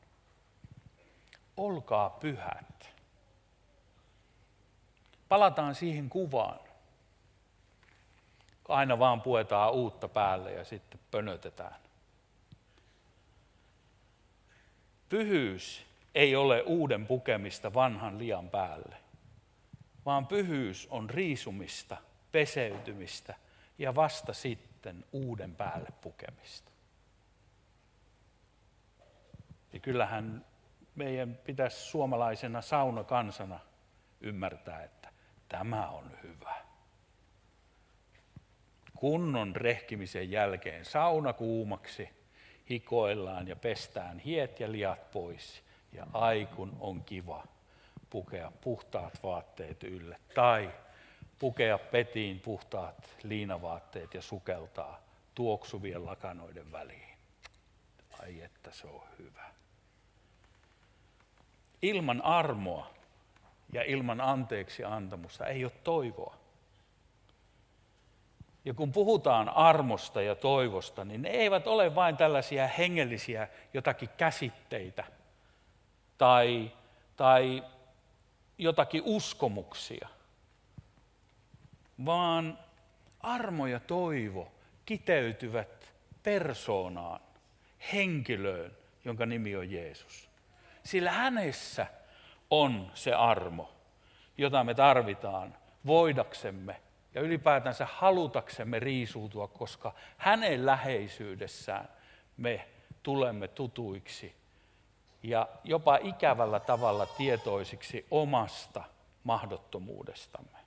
Olkaa 1.56 2.10
pyhät. 2.10 2.94
Palataan 5.28 5.74
siihen 5.74 6.08
kuvaan. 6.08 6.60
Aina 8.68 8.98
vaan 8.98 9.20
puetaan 9.20 9.72
uutta 9.72 10.08
päälle 10.08 10.52
ja 10.52 10.64
sitten 10.64 11.00
pönötetään. 11.10 11.76
Pyhyys 15.08 15.86
ei 16.14 16.36
ole 16.36 16.62
uuden 16.62 17.06
pukemista 17.06 17.74
vanhan 17.74 18.18
lian 18.18 18.50
päälle, 18.50 18.96
vaan 20.06 20.26
pyhyys 20.26 20.86
on 20.90 21.10
riisumista, 21.10 21.96
peseytymistä 22.32 23.34
ja 23.78 23.94
vasta 23.94 24.32
sitten 24.32 25.04
uuden 25.12 25.54
päälle 25.54 25.88
pukemista. 26.00 26.70
Ja 29.72 29.78
kyllähän 29.78 30.44
meidän 30.94 31.38
pitäisi 31.44 31.76
suomalaisena 31.76 32.62
saunakansana 32.62 33.60
ymmärtää, 34.20 34.82
että 34.84 35.08
tämä 35.48 35.88
on 35.88 36.10
hyvä. 36.22 36.54
Kunnon 38.94 39.56
rehkimisen 39.56 40.30
jälkeen 40.30 40.84
sauna 40.84 41.32
kuumaksi, 41.32 42.08
hikoillaan 42.70 43.48
ja 43.48 43.56
pestään 43.56 44.18
hiet 44.18 44.60
ja 44.60 44.72
liat 44.72 45.10
pois 45.10 45.64
ja 45.92 46.06
aikun 46.12 46.76
on 46.80 47.04
kiva 47.04 47.44
pukea 48.10 48.52
puhtaat 48.60 49.22
vaatteet 49.22 49.82
ylle 49.82 50.20
tai 50.34 50.70
pukea 51.38 51.78
petiin 51.78 52.40
puhtaat 52.40 53.16
liinavaatteet 53.22 54.14
ja 54.14 54.22
sukeltaa 54.22 55.00
tuoksuvien 55.34 56.06
lakanoiden 56.06 56.72
väliin. 56.72 57.18
Ai 58.22 58.42
että 58.42 58.70
se 58.72 58.86
on 58.86 59.02
hyvä. 59.18 59.44
Ilman 61.82 62.22
armoa 62.22 62.90
ja 63.72 63.82
ilman 63.82 64.20
anteeksi 64.20 64.84
antamusta 64.84 65.46
ei 65.46 65.64
ole 65.64 65.72
toivoa. 65.84 66.36
Ja 68.64 68.74
kun 68.74 68.92
puhutaan 68.92 69.48
armosta 69.48 70.22
ja 70.22 70.34
toivosta, 70.34 71.04
niin 71.04 71.22
ne 71.22 71.28
eivät 71.28 71.66
ole 71.66 71.94
vain 71.94 72.16
tällaisia 72.16 72.66
hengellisiä 72.66 73.48
jotakin 73.74 74.08
käsitteitä– 74.16 75.04
tai, 76.18 76.70
tai 77.16 77.64
jotakin 78.58 79.02
uskomuksia, 79.04 80.08
vaan 82.04 82.58
armo 83.20 83.66
ja 83.66 83.80
toivo 83.80 84.52
kiteytyvät 84.86 85.92
persoonaan, 86.22 87.20
henkilöön, 87.92 88.76
jonka 89.04 89.26
nimi 89.26 89.56
on 89.56 89.70
Jeesus. 89.70 90.28
Sillä 90.84 91.12
hänessä 91.12 91.86
on 92.50 92.90
se 92.94 93.14
armo, 93.14 93.72
jota 94.38 94.64
me 94.64 94.74
tarvitaan 94.74 95.54
voidaksemme 95.86 96.80
ja 97.14 97.20
ylipäätänsä 97.20 97.86
halutaksemme 97.92 98.78
riisuutua, 98.78 99.48
koska 99.48 99.94
hänen 100.16 100.66
läheisyydessään 100.66 101.88
me 102.36 102.68
tulemme 103.02 103.48
tutuiksi 103.48 104.34
ja 105.22 105.48
jopa 105.64 105.98
ikävällä 106.02 106.60
tavalla 106.60 107.06
tietoisiksi 107.06 108.06
omasta 108.10 108.84
mahdottomuudestamme. 109.24 110.57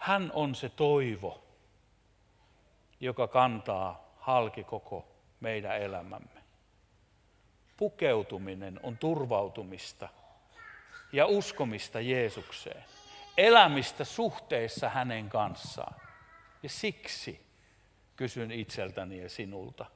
Hän 0.00 0.30
on 0.34 0.54
se 0.54 0.68
toivo, 0.68 1.44
joka 3.00 3.28
kantaa 3.28 4.14
halki 4.18 4.64
koko 4.64 5.08
meidän 5.40 5.80
elämämme. 5.80 6.40
Pukeutuminen 7.76 8.80
on 8.82 8.98
turvautumista 8.98 10.08
ja 11.12 11.26
uskomista 11.26 12.00
Jeesukseen, 12.00 12.84
elämistä 13.36 14.04
suhteessa 14.04 14.88
hänen 14.88 15.28
kanssaan. 15.28 15.94
Ja 16.62 16.68
siksi 16.68 17.46
kysyn 18.16 18.50
itseltäni 18.50 19.22
ja 19.22 19.28
sinulta, 19.28 19.86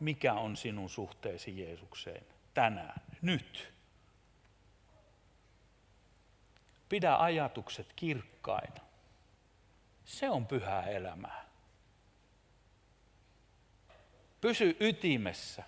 mikä 0.00 0.32
on 0.32 0.56
sinun 0.56 0.90
suhteesi 0.90 1.60
Jeesukseen 1.60 2.26
tänään, 2.54 3.02
nyt? 3.22 3.72
Pidä 6.88 7.16
ajatukset 7.16 7.92
kirkkaina. 7.96 8.91
Se 10.12 10.30
on 10.30 10.46
pyhää 10.46 10.82
elämää. 10.82 11.44
Pysy 14.40 14.76
ytimessä, 14.80 15.62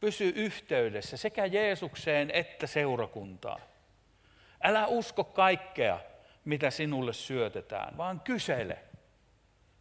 pysy 0.00 0.32
yhteydessä 0.36 1.16
sekä 1.16 1.46
Jeesukseen 1.46 2.30
että 2.30 2.66
seurakuntaan. 2.66 3.60
Älä 4.62 4.86
usko 4.86 5.24
kaikkea, 5.24 6.00
mitä 6.44 6.70
sinulle 6.70 7.12
syötetään, 7.12 7.96
vaan 7.96 8.20
kysele. 8.20 8.78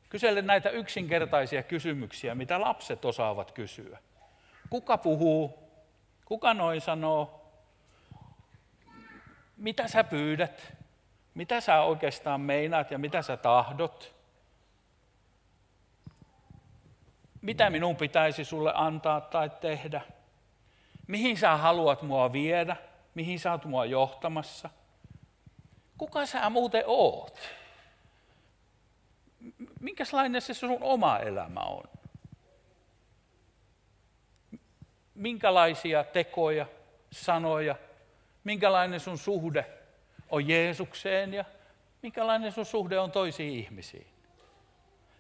Kysele 0.10 0.42
näitä 0.42 0.70
yksinkertaisia 0.70 1.64
kysymyksiä, 1.64 2.36
mitä 2.36 2.62
lapset 2.62 3.06
osaavat 3.06 3.52
kysyä. 3.52 4.00
Kuka 4.70 4.98
puhuu? 4.98 5.70
Kuka 6.26 6.54
noin 6.54 6.82
sanoo? 6.82 7.52
Mitä 9.58 9.88
sä 9.88 10.04
pyydät? 10.04 10.83
Mitä 11.34 11.62
sä 11.62 11.82
oikeastaan 11.82 12.42
meinaat 12.42 12.92
ja 12.92 12.98
mitä 12.98 13.22
sä 13.22 13.38
tahdot? 13.38 14.16
Mitä 17.42 17.70
minun 17.70 17.96
pitäisi 17.96 18.46
sulle 18.46 18.72
antaa 18.76 19.22
tai 19.22 19.50
tehdä? 19.50 20.02
Mihin 21.08 21.38
sä 21.38 21.58
haluat 21.58 22.02
mua 22.02 22.34
viedä? 22.34 22.76
Mihin 23.16 23.40
sä 23.40 23.52
oot 23.52 23.66
mua 23.66 23.86
johtamassa? 23.86 24.70
Kuka 25.98 26.26
sä 26.26 26.50
muuten 26.50 26.84
oot? 26.88 27.40
minkälainen 29.80 30.42
se 30.42 30.54
sun 30.54 30.78
oma 30.82 31.20
elämä 31.20 31.60
on? 31.60 31.84
Minkälaisia 35.16 36.04
tekoja, 36.04 36.66
sanoja, 37.12 37.76
minkälainen 38.44 39.00
sun 39.00 39.18
suhde 39.18 39.66
on 40.34 40.48
Jeesukseen 40.48 41.34
ja 41.34 41.46
minkälainen 42.02 42.52
sun 42.52 42.66
suhde 42.66 43.00
on 43.00 43.12
toisiin 43.12 43.54
ihmisiin? 43.54 44.08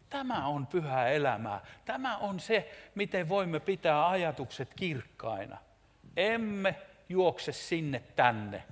Tämä 0.09 0.47
on 0.47 0.67
pyhää 0.67 1.09
elämää. 1.09 1.65
Tämä 1.85 2.17
on 2.17 2.39
se, 2.39 2.71
miten 2.95 3.29
voimme 3.29 3.59
pitää 3.59 4.09
ajatukset 4.09 4.73
kirkkaina. 4.73 5.57
Emme 6.17 6.75
juokse 7.09 7.51
sinne 7.51 8.03
tänne, 8.15 8.63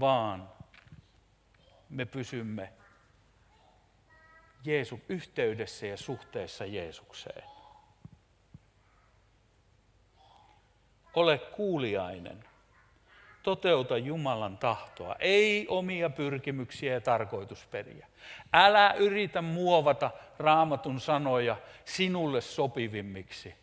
vaan 0.00 0.48
me 1.88 2.04
pysymme 2.04 2.72
Jeesu, 4.64 5.00
yhteydessä 5.08 5.86
ja 5.86 5.96
suhteessa 5.96 6.64
Jeesukseen. 6.64 7.44
Ole 11.14 11.38
kuuliainen. 11.38 12.44
Toteuta 13.44 13.98
Jumalan 13.98 14.58
tahtoa, 14.58 15.16
ei 15.18 15.66
omia 15.68 16.10
pyrkimyksiä 16.10 16.92
ja 16.92 17.00
tarkoitusperiä. 17.00 18.06
Älä 18.52 18.92
yritä 18.92 19.42
muovata 19.42 20.10
raamatun 20.38 21.00
sanoja 21.00 21.56
sinulle 21.84 22.40
sopivimmiksi, 22.40 23.54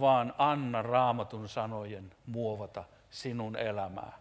vaan 0.00 0.34
anna 0.38 0.82
raamatun 0.82 1.48
sanojen 1.48 2.12
muovata 2.26 2.84
sinun 3.10 3.56
elämää. 3.56 4.18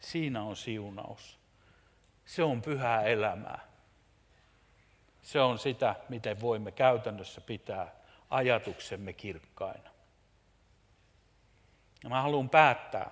Siinä 0.00 0.42
on 0.42 0.56
siunaus. 0.56 1.38
Se 2.24 2.42
on 2.42 2.62
pyhää 2.62 3.02
elämää. 3.02 3.60
Se 5.22 5.40
on 5.40 5.58
sitä, 5.58 5.94
miten 6.08 6.40
voimme 6.40 6.72
käytännössä 6.72 7.40
pitää 7.40 7.94
ajatuksemme 8.30 9.12
kirkkaina. 9.12 9.90
Ja 12.02 12.08
mä 12.08 12.22
haluan 12.22 12.48
päättää, 12.48 13.10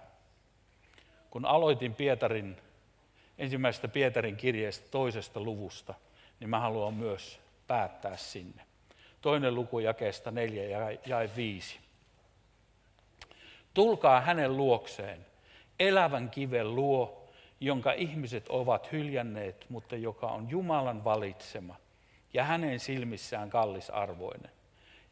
kun 1.30 1.44
aloitin 1.44 1.94
Pietarin, 1.94 2.56
ensimmäisestä 3.38 3.88
Pietarin 3.88 4.36
kirjeestä 4.36 4.88
toisesta 4.90 5.40
luvusta, 5.40 5.94
niin 6.40 6.50
mä 6.50 6.60
haluan 6.60 6.94
myös 6.94 7.40
päättää 7.66 8.16
sinne. 8.16 8.62
Toinen 9.20 9.54
luku 9.54 9.78
jakeesta 9.78 10.30
neljä 10.30 10.64
ja 10.64 10.98
jae 11.06 11.30
viisi. 11.36 11.78
Tulkaa 13.74 14.20
hänen 14.20 14.56
luokseen, 14.56 15.26
elävän 15.78 16.30
kiven 16.30 16.74
luo, 16.74 17.28
jonka 17.60 17.92
ihmiset 17.92 18.48
ovat 18.48 18.92
hyljänneet, 18.92 19.66
mutta 19.68 19.96
joka 19.96 20.26
on 20.26 20.50
Jumalan 20.50 21.04
valitsema 21.04 21.76
ja 22.34 22.44
hänen 22.44 22.80
silmissään 22.80 23.50
kallisarvoinen. 23.50 24.50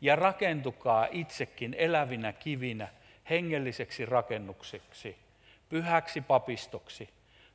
Ja 0.01 0.17
rakentukaa 0.17 1.09
itsekin 1.11 1.75
elävinä 1.79 2.33
kivinä 2.33 2.89
hengelliseksi 3.31 4.07
rakennukseksi, 4.07 5.17
pyhäksi 5.69 6.21
papistoksi, 6.21 7.09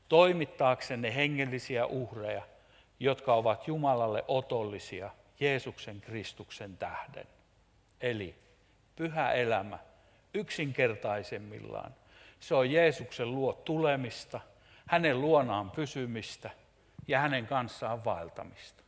toimittaaksenne 0.10 1.16
hengellisiä 1.16 1.86
uhreja, 1.86 2.42
jotka 3.00 3.34
ovat 3.34 3.68
Jumalalle 3.68 4.24
otollisia 4.28 5.10
Jeesuksen 5.40 6.02
Kristuksen 6.02 6.78
tähden. 6.78 7.28
Eli 8.02 8.36
pyhä 8.96 9.32
elämä 9.32 9.80
yksinkertaisemmillaan. 10.34 11.96
Se 12.40 12.56
on 12.56 12.72
Jeesuksen 12.72 13.32
luo 13.32 13.54
tulemista, 13.54 14.40
hänen 14.88 15.22
luonaan 15.22 15.72
pysymistä 15.72 16.50
ja 17.08 17.20
hänen 17.20 17.48
kanssaan 17.48 18.06
vaeltamista. 18.06 18.84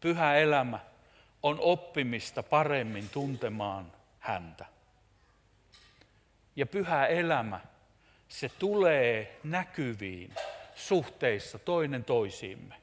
Pyhä 0.00 0.36
elämä 0.36 0.80
on 1.42 1.60
oppimista 1.60 2.42
paremmin 2.42 3.08
tuntemaan 3.08 3.92
häntä. 4.20 4.66
Ja 6.56 6.66
pyhä 6.66 7.06
elämä, 7.06 7.60
se 8.28 8.48
tulee 8.48 9.40
näkyviin 9.44 10.34
suhteissa 10.74 11.58
toinen 11.58 12.04
toisiimme. 12.04 12.74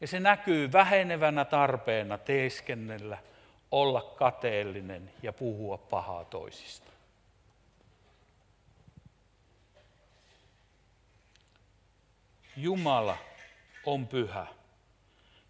Ja 0.00 0.06
se 0.06 0.20
näkyy 0.20 0.72
vähenevänä 0.72 1.44
tarpeena 1.44 2.18
teeskennellä, 2.18 3.18
olla 3.70 4.02
kateellinen 4.02 5.10
ja 5.22 5.32
puhua 5.32 5.78
pahaa 5.78 6.24
toisista. 6.24 6.90
Jumala 12.56 13.18
on 13.86 14.06
pyhä. 14.06 14.46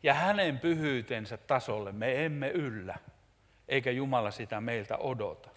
Ja 0.03 0.14
hänen 0.14 0.59
pyhyytensä 0.59 1.37
tasolle 1.37 1.92
me 1.92 2.24
emme 2.24 2.48
yllä 2.48 2.98
eikä 3.68 3.90
Jumala 3.90 4.31
sitä 4.31 4.61
meiltä 4.61 4.96
odota. 4.96 5.50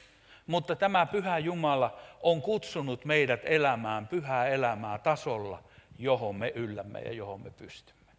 Mutta 0.47 0.75
tämä 0.75 1.05
pyhä 1.05 1.39
Jumala 1.39 1.99
on 2.21 2.41
kutsunut 2.41 3.05
meidät 3.05 3.41
elämään 3.43 4.07
pyhää 4.07 4.47
elämää 4.47 4.97
tasolla, 4.97 5.63
johon 5.99 6.35
me 6.35 6.51
yllämme 6.55 6.99
ja 6.99 7.13
johon 7.13 7.41
me 7.41 7.49
pystymme. 7.49 8.11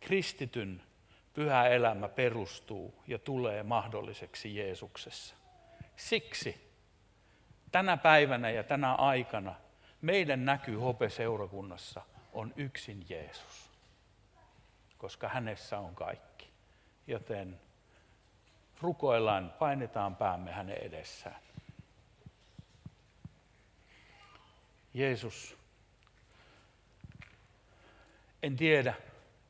Kristityn 0.00 0.82
pyhä 1.34 1.68
elämä 1.68 2.08
perustuu 2.08 2.94
ja 3.06 3.18
tulee 3.18 3.62
mahdolliseksi 3.62 4.56
Jeesuksessa. 4.56 5.34
Siksi 5.96 6.70
tänä 7.72 7.96
päivänä 7.96 8.50
ja 8.50 8.62
tänä 8.62 8.94
aikana 8.94 9.54
meidän 10.00 10.44
näky 10.44 10.74
Hope-seurakunnassa 10.74 12.02
on 12.32 12.52
yksin 12.56 13.06
Jeesus, 13.08 13.70
koska 14.98 15.28
hänessä 15.28 15.78
on 15.78 15.94
kaikki 15.94 16.49
joten 17.06 17.60
rukoillaan, 18.80 19.54
painetaan 19.58 20.16
päämme 20.16 20.52
hänen 20.52 20.76
edessään. 20.76 21.40
Jeesus, 24.94 25.56
en 28.42 28.56
tiedä, 28.56 28.94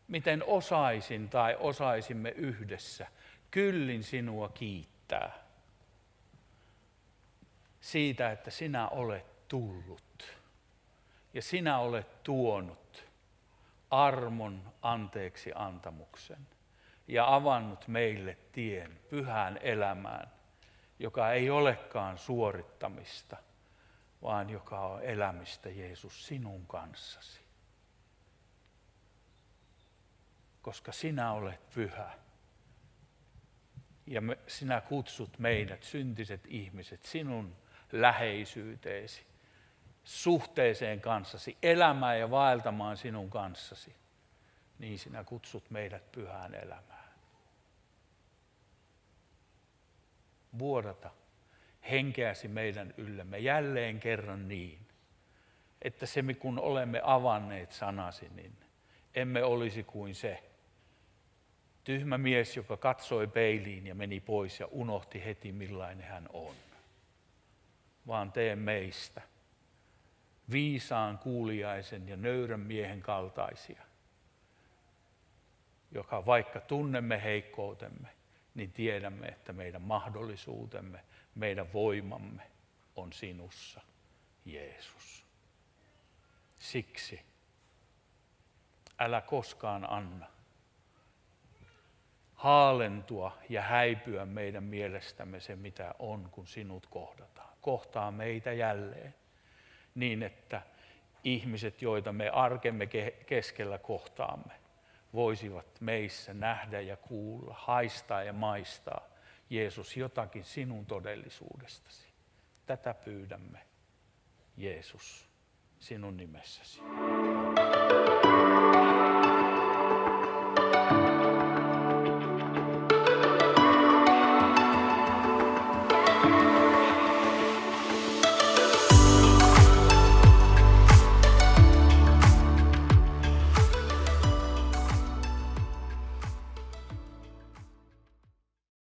miten 0.08 0.44
osaisin 0.46 1.28
tai 1.28 1.56
osaisimme 1.60 2.30
yhdessä 2.30 3.06
kyllin 3.50 4.04
sinua 4.04 4.48
kiittää 4.48 5.32
siitä, 7.80 8.30
että 8.30 8.50
sinä 8.50 8.88
olet 8.88 9.48
tullut 9.48 10.36
ja 11.34 11.42
sinä 11.42 11.78
olet 11.78 12.22
tuonut 12.22 13.04
armon 13.90 14.72
anteeksi 14.82 15.52
antamuksen 15.54 16.46
ja 17.10 17.34
avannut 17.34 17.88
meille 17.88 18.38
tien 18.52 19.00
pyhään 19.08 19.58
elämään, 19.62 20.30
joka 20.98 21.32
ei 21.32 21.50
olekaan 21.50 22.18
suorittamista, 22.18 23.36
vaan 24.22 24.50
joka 24.50 24.80
on 24.80 25.02
elämistä 25.02 25.68
Jeesus 25.68 26.26
sinun 26.26 26.66
kanssasi. 26.66 27.40
Koska 30.62 30.92
sinä 30.92 31.32
olet 31.32 31.70
pyhä. 31.74 32.10
Ja 34.06 34.20
me, 34.20 34.38
sinä 34.46 34.80
kutsut 34.80 35.38
meidät, 35.38 35.82
syntiset 35.82 36.46
ihmiset, 36.46 37.04
sinun 37.04 37.56
läheisyyteesi, 37.92 39.26
suhteeseen 40.04 41.00
kanssasi, 41.00 41.58
elämään 41.62 42.18
ja 42.18 42.30
vaeltamaan 42.30 42.96
sinun 42.96 43.30
kanssasi, 43.30 43.96
niin 44.78 44.98
sinä 44.98 45.24
kutsut 45.24 45.70
meidät 45.70 46.12
pyhään 46.12 46.54
elämään. 46.54 46.89
Vuodata 50.58 51.10
henkeäsi 51.90 52.48
meidän 52.48 52.94
yllämme 52.96 53.38
jälleen 53.38 54.00
kerran 54.00 54.48
niin, 54.48 54.86
että 55.82 56.06
se 56.06 56.22
kun 56.38 56.58
olemme 56.58 57.00
avanneet 57.04 57.72
sanasi, 57.72 58.28
niin 58.34 58.56
emme 59.14 59.44
olisi 59.44 59.82
kuin 59.82 60.14
se 60.14 60.50
tyhmä 61.84 62.18
mies, 62.18 62.56
joka 62.56 62.76
katsoi 62.76 63.26
peiliin 63.26 63.86
ja 63.86 63.94
meni 63.94 64.20
pois 64.20 64.60
ja 64.60 64.66
unohti 64.66 65.24
heti 65.24 65.52
millainen 65.52 66.06
hän 66.06 66.28
on. 66.32 66.54
Vaan 68.06 68.32
tee 68.32 68.56
meistä 68.56 69.22
viisaan, 70.50 71.18
kuuliaisen 71.18 72.08
ja 72.08 72.16
nöyrän 72.16 72.60
miehen 72.60 73.00
kaltaisia, 73.00 73.82
joka 75.92 76.26
vaikka 76.26 76.60
tunnemme 76.60 77.22
heikkoutemme, 77.22 78.08
niin 78.60 78.72
tiedämme, 78.72 79.26
että 79.26 79.52
meidän 79.52 79.82
mahdollisuutemme, 79.82 81.00
meidän 81.34 81.72
voimamme 81.72 82.42
on 82.96 83.12
sinussa, 83.12 83.80
Jeesus. 84.44 85.24
Siksi 86.58 87.20
älä 88.98 89.20
koskaan 89.20 89.90
anna 89.90 90.26
haalentua 92.34 93.38
ja 93.48 93.62
häipyä 93.62 94.26
meidän 94.26 94.64
mielestämme 94.64 95.40
se, 95.40 95.56
mitä 95.56 95.94
on, 95.98 96.28
kun 96.32 96.46
sinut 96.46 96.86
kohdataan. 96.86 97.56
Kohtaa 97.60 98.10
meitä 98.10 98.52
jälleen 98.52 99.14
niin, 99.94 100.22
että 100.22 100.62
ihmiset, 101.24 101.82
joita 101.82 102.12
me 102.12 102.28
arkemme 102.28 102.86
keskellä 103.26 103.78
kohtaamme, 103.78 104.59
voisivat 105.14 105.80
meissä 105.80 106.34
nähdä 106.34 106.80
ja 106.80 106.96
kuulla, 106.96 107.54
haistaa 107.58 108.22
ja 108.22 108.32
maistaa, 108.32 109.08
Jeesus, 109.50 109.96
jotakin 109.96 110.44
sinun 110.44 110.86
todellisuudestasi. 110.86 112.08
Tätä 112.66 112.94
pyydämme, 112.94 113.58
Jeesus, 114.56 115.28
sinun 115.78 116.16
nimessäsi. 116.16 116.80